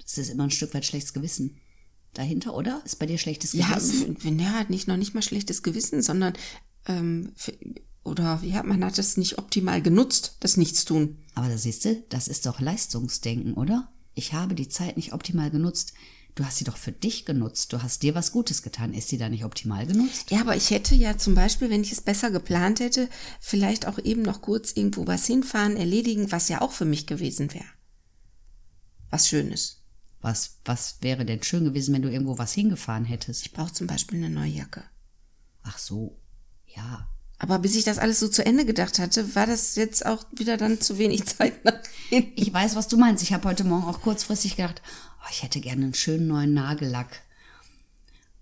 Das 0.02 0.18
ist 0.18 0.28
immer 0.30 0.44
ein 0.44 0.50
Stück 0.50 0.74
weit 0.74 0.84
schlechtes 0.84 1.14
Gewissen 1.14 1.56
dahinter, 2.18 2.54
oder? 2.54 2.82
Ist 2.84 2.98
bei 2.98 3.06
dir 3.06 3.18
schlechtes 3.18 3.52
Ja, 3.52 3.68
Gewissen? 3.68 4.16
wenn 4.22 4.38
ja, 4.38 4.52
halt 4.52 4.70
nicht 4.70 4.88
noch 4.88 4.96
nicht 4.96 5.14
mal 5.14 5.22
schlechtes 5.22 5.62
Gewissen, 5.62 6.02
sondern 6.02 6.34
ähm, 6.86 7.32
oder 8.04 8.40
ja, 8.44 8.62
man 8.62 8.84
hat 8.84 8.98
es 8.98 9.16
nicht 9.16 9.38
optimal 9.38 9.80
genutzt, 9.82 10.36
das 10.40 10.56
Nichtstun. 10.56 11.18
Aber 11.34 11.48
da 11.48 11.56
siehst 11.58 11.84
du, 11.84 12.02
das 12.10 12.28
ist 12.28 12.46
doch 12.46 12.60
Leistungsdenken, 12.60 13.54
oder? 13.54 13.90
Ich 14.14 14.32
habe 14.32 14.54
die 14.54 14.68
Zeit 14.68 14.96
nicht 14.96 15.12
optimal 15.12 15.50
genutzt. 15.50 15.94
Du 16.36 16.44
hast 16.44 16.58
sie 16.58 16.64
doch 16.64 16.76
für 16.76 16.90
dich 16.92 17.24
genutzt. 17.24 17.72
Du 17.72 17.82
hast 17.82 18.02
dir 18.02 18.14
was 18.16 18.32
Gutes 18.32 18.62
getan. 18.62 18.92
Ist 18.92 19.08
sie 19.08 19.18
da 19.18 19.28
nicht 19.28 19.44
optimal 19.44 19.86
genutzt? 19.86 20.30
Ja, 20.30 20.40
aber 20.40 20.56
ich 20.56 20.70
hätte 20.70 20.94
ja 20.96 21.16
zum 21.16 21.34
Beispiel, 21.34 21.70
wenn 21.70 21.82
ich 21.82 21.92
es 21.92 22.00
besser 22.00 22.30
geplant 22.32 22.80
hätte, 22.80 23.08
vielleicht 23.40 23.86
auch 23.86 23.98
eben 24.00 24.22
noch 24.22 24.42
kurz 24.42 24.72
irgendwo 24.72 25.06
was 25.06 25.26
hinfahren, 25.26 25.76
erledigen, 25.76 26.32
was 26.32 26.48
ja 26.48 26.60
auch 26.60 26.72
für 26.72 26.84
mich 26.84 27.06
gewesen 27.06 27.54
wäre. 27.54 27.64
Was 29.10 29.28
Schönes. 29.28 29.83
Was, 30.24 30.56
was 30.64 31.02
wäre 31.02 31.26
denn 31.26 31.42
schön 31.42 31.64
gewesen, 31.64 31.92
wenn 31.92 32.00
du 32.00 32.10
irgendwo 32.10 32.38
was 32.38 32.54
hingefahren 32.54 33.04
hättest? 33.04 33.44
Ich 33.44 33.52
brauche 33.52 33.74
zum 33.74 33.86
Beispiel 33.86 34.24
eine 34.24 34.30
neue 34.34 34.52
Jacke. 34.52 34.82
Ach 35.62 35.76
so, 35.76 36.18
ja. 36.64 37.06
Aber 37.36 37.58
bis 37.58 37.74
ich 37.74 37.84
das 37.84 37.98
alles 37.98 38.20
so 38.20 38.28
zu 38.28 38.42
Ende 38.42 38.64
gedacht 38.64 38.98
hatte, 38.98 39.34
war 39.34 39.46
das 39.46 39.74
jetzt 39.74 40.06
auch 40.06 40.24
wieder 40.34 40.56
dann 40.56 40.80
zu 40.80 40.96
wenig 40.96 41.26
Zeit 41.36 41.62
nach 41.66 41.78
hinten. 42.08 42.40
Ich 42.40 42.50
weiß, 42.50 42.74
was 42.74 42.88
du 42.88 42.96
meinst. 42.96 43.22
Ich 43.22 43.34
habe 43.34 43.46
heute 43.46 43.64
Morgen 43.64 43.84
auch 43.84 44.00
kurzfristig 44.00 44.56
gedacht, 44.56 44.80
oh, 45.20 45.28
ich 45.30 45.42
hätte 45.42 45.60
gerne 45.60 45.84
einen 45.84 45.94
schönen 45.94 46.26
neuen 46.26 46.54
Nagellack. 46.54 47.20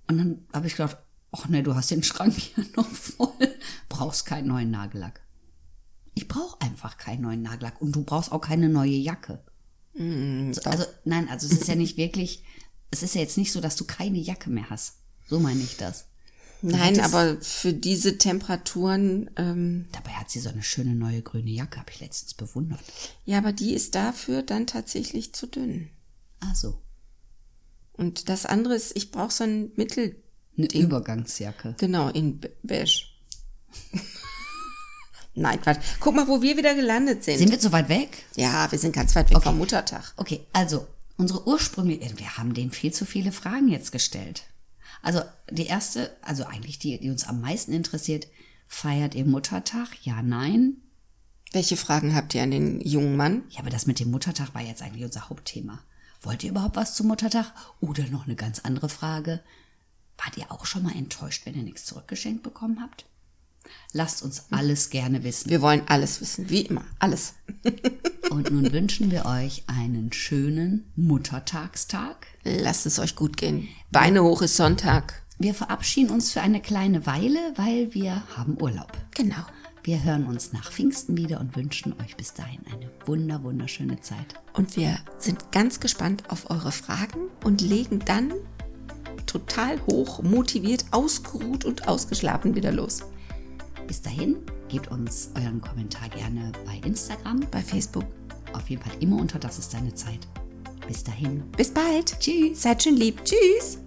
Und 0.06 0.18
dann 0.18 0.46
habe 0.52 0.68
ich 0.68 0.76
gedacht, 0.76 0.98
ach 1.32 1.48
ne, 1.48 1.64
du 1.64 1.74
hast 1.74 1.90
den 1.90 2.04
Schrank 2.04 2.34
hier 2.38 2.64
noch 2.76 2.88
voll. 2.88 3.56
Brauchst 3.88 4.24
keinen 4.24 4.46
neuen 4.46 4.70
Nagellack. 4.70 5.20
Ich 6.14 6.28
brauche 6.28 6.60
einfach 6.60 6.96
keinen 6.96 7.22
neuen 7.22 7.42
Nagellack. 7.42 7.80
Und 7.80 7.90
du 7.90 8.04
brauchst 8.04 8.30
auch 8.30 8.40
keine 8.40 8.68
neue 8.68 8.90
Jacke. 8.90 9.42
Mm, 9.94 10.52
So, 10.52 10.62
also, 10.62 10.84
nein, 11.04 11.28
also 11.28 11.46
es 11.46 11.52
ist 11.52 11.68
ja 11.68 11.74
nicht 11.74 11.96
wirklich, 11.96 12.44
es 12.90 13.02
ist 13.02 13.14
ja 13.14 13.20
jetzt 13.20 13.38
nicht 13.38 13.52
so, 13.52 13.60
dass 13.60 13.76
du 13.76 13.84
keine 13.84 14.18
Jacke 14.18 14.50
mehr 14.50 14.70
hast. 14.70 14.94
So 15.28 15.38
meine 15.40 15.62
ich 15.62 15.76
das. 15.76 16.06
Nein, 16.64 17.00
aber 17.00 17.40
für 17.40 17.72
diese 17.72 18.18
Temperaturen, 18.18 19.28
ähm, 19.36 19.86
Dabei 19.90 20.12
hat 20.12 20.30
sie 20.30 20.38
so 20.38 20.48
eine 20.48 20.62
schöne 20.62 20.94
neue 20.94 21.20
grüne 21.22 21.50
Jacke, 21.50 21.80
habe 21.80 21.90
ich 21.90 21.98
letztens 22.00 22.34
bewundert. 22.34 22.80
ja, 23.24 23.38
aber 23.38 23.52
die 23.52 23.72
ist 23.74 23.94
dafür 23.96 24.42
dann 24.42 24.66
tatsächlich 24.68 25.32
zu 25.34 25.46
dünn. 25.48 25.88
Ah 26.38 26.54
so, 26.54 26.80
Und 27.94 28.28
das 28.28 28.46
andere 28.46 28.74
ist, 28.76 28.96
ich 28.96 29.10
brauche 29.10 29.32
so 29.32 29.42
ein 29.44 29.72
Mittel, 29.76 30.16
eine 30.56 30.68
Übergangsjacke. 30.72 31.74
genau, 31.78 32.08
in 32.10 32.38
Be- 32.38 32.52
beige. 32.62 33.06
Nein, 35.34 35.60
Quatsch. 35.60 35.80
Guck 36.00 36.14
mal, 36.14 36.28
wo 36.28 36.42
wir 36.42 36.56
wieder 36.56 36.74
gelandet 36.74 37.24
sind. 37.24 37.38
Sind 37.38 37.50
wir 37.50 37.58
zu 37.58 37.72
weit 37.72 37.88
weg? 37.88 38.24
ja, 38.36 38.70
wir 38.70 38.78
sind 38.78 38.94
ganz 38.94 39.14
weit 39.14 39.30
weg 39.30 39.42
vom 39.42 39.58
Muttertag. 39.58 40.12
Okay, 40.16 40.46
also 40.52 40.86
unsere 41.16 41.46
ursprüngliche, 41.46 42.18
wir 42.18 42.36
haben 42.36 42.54
denen 42.54 42.70
viel 42.70 42.92
zu 42.92 43.06
viele 43.06 43.32
Fragen 43.32 43.68
jetzt 43.68 43.92
gestellt. 43.92 44.44
Also 45.02 45.22
die 45.50 45.66
erste, 45.66 46.16
also 46.22 46.44
eigentlich 46.44 46.78
die, 46.78 46.98
die 46.98 47.10
uns 47.10 47.24
am 47.24 47.40
meisten 47.40 47.72
interessiert, 47.72 48.28
feiert 48.66 49.14
ihr 49.14 49.24
Muttertag? 49.24 49.88
Ja, 50.02 50.22
nein. 50.22 50.76
Welche 51.52 51.76
Fragen 51.76 52.14
habt 52.14 52.34
ihr 52.34 52.42
an 52.42 52.50
den 52.50 52.80
jungen 52.80 53.16
Mann? 53.16 53.42
Ja, 53.50 53.60
aber 53.60 53.70
das 53.70 53.86
mit 53.86 54.00
dem 54.00 54.10
Muttertag 54.10 54.54
war 54.54 54.62
jetzt 54.62 54.82
eigentlich 54.82 55.04
unser 55.04 55.28
Hauptthema. 55.28 55.80
Wollt 56.22 56.44
ihr 56.44 56.50
überhaupt 56.50 56.76
was 56.76 56.94
zum 56.94 57.08
Muttertag? 57.08 57.52
Oder 57.80 58.06
noch 58.06 58.26
eine 58.26 58.36
ganz 58.36 58.60
andere 58.60 58.88
Frage. 58.88 59.40
Wart 60.16 60.36
ihr 60.36 60.50
auch 60.52 60.66
schon 60.66 60.84
mal 60.84 60.94
enttäuscht, 60.94 61.44
wenn 61.44 61.54
ihr 61.54 61.64
nichts 61.64 61.84
zurückgeschenkt 61.84 62.42
bekommen 62.42 62.80
habt? 62.80 63.06
Lasst 63.92 64.22
uns 64.22 64.46
alles 64.50 64.90
gerne 64.90 65.22
wissen. 65.22 65.50
Wir 65.50 65.60
wollen 65.60 65.82
alles 65.86 66.20
wissen, 66.20 66.48
wie 66.48 66.62
immer, 66.62 66.84
alles. 66.98 67.34
Und 68.30 68.50
nun 68.50 68.72
wünschen 68.72 69.10
wir 69.10 69.26
euch 69.26 69.64
einen 69.66 70.12
schönen 70.12 70.90
Muttertagstag. 70.96 72.26
Lasst 72.44 72.86
es 72.86 72.98
euch 72.98 73.16
gut 73.16 73.36
gehen. 73.36 73.68
Beine 73.90 74.22
hoch 74.22 74.40
ist 74.40 74.56
Sonntag. 74.56 75.22
Wir 75.38 75.54
verabschieden 75.54 76.10
uns 76.10 76.32
für 76.32 76.40
eine 76.40 76.60
kleine 76.60 77.06
Weile, 77.06 77.38
weil 77.56 77.92
wir 77.92 78.22
haben 78.36 78.60
Urlaub. 78.60 78.92
Genau. 79.14 79.44
Wir 79.84 80.04
hören 80.04 80.26
uns 80.26 80.52
nach 80.52 80.70
Pfingsten 80.70 81.16
wieder 81.16 81.40
und 81.40 81.56
wünschen 81.56 81.92
euch 82.00 82.16
bis 82.16 82.34
dahin 82.34 82.60
eine 82.72 82.88
wunder, 83.04 83.42
wunderschöne 83.42 84.00
Zeit. 84.00 84.34
Und 84.52 84.76
wir 84.76 84.96
sind 85.18 85.50
ganz 85.50 85.80
gespannt 85.80 86.30
auf 86.30 86.50
eure 86.50 86.70
Fragen 86.70 87.18
und 87.42 87.60
legen 87.60 87.98
dann 88.06 88.32
total 89.26 89.80
hoch, 89.86 90.22
motiviert, 90.22 90.84
ausgeruht 90.92 91.64
und 91.64 91.88
ausgeschlafen 91.88 92.54
wieder 92.54 92.70
los. 92.70 93.00
Bis 93.86 94.00
dahin, 94.02 94.36
gebt 94.68 94.90
uns 94.90 95.30
euren 95.34 95.60
Kommentar 95.60 96.08
gerne 96.08 96.52
bei 96.64 96.80
Instagram, 96.86 97.40
Bei 97.50 97.62
Facebook. 97.62 98.04
auf 98.52 98.68
jeden 98.70 98.82
Fall 98.82 98.94
immer 99.00 99.16
unter 99.20 99.38
Das 99.38 99.58
ist 99.58 99.74
deine 99.74 99.94
Zeit. 99.94 100.26
Bis 100.86 101.04
dahin. 101.04 101.42
Bis 101.56 101.70
bald. 101.70 102.18
Tschüss. 102.18 102.62
Seid 102.62 102.82
schön 102.82 102.96
lieb. 102.96 103.22
Tschüss. 103.24 103.78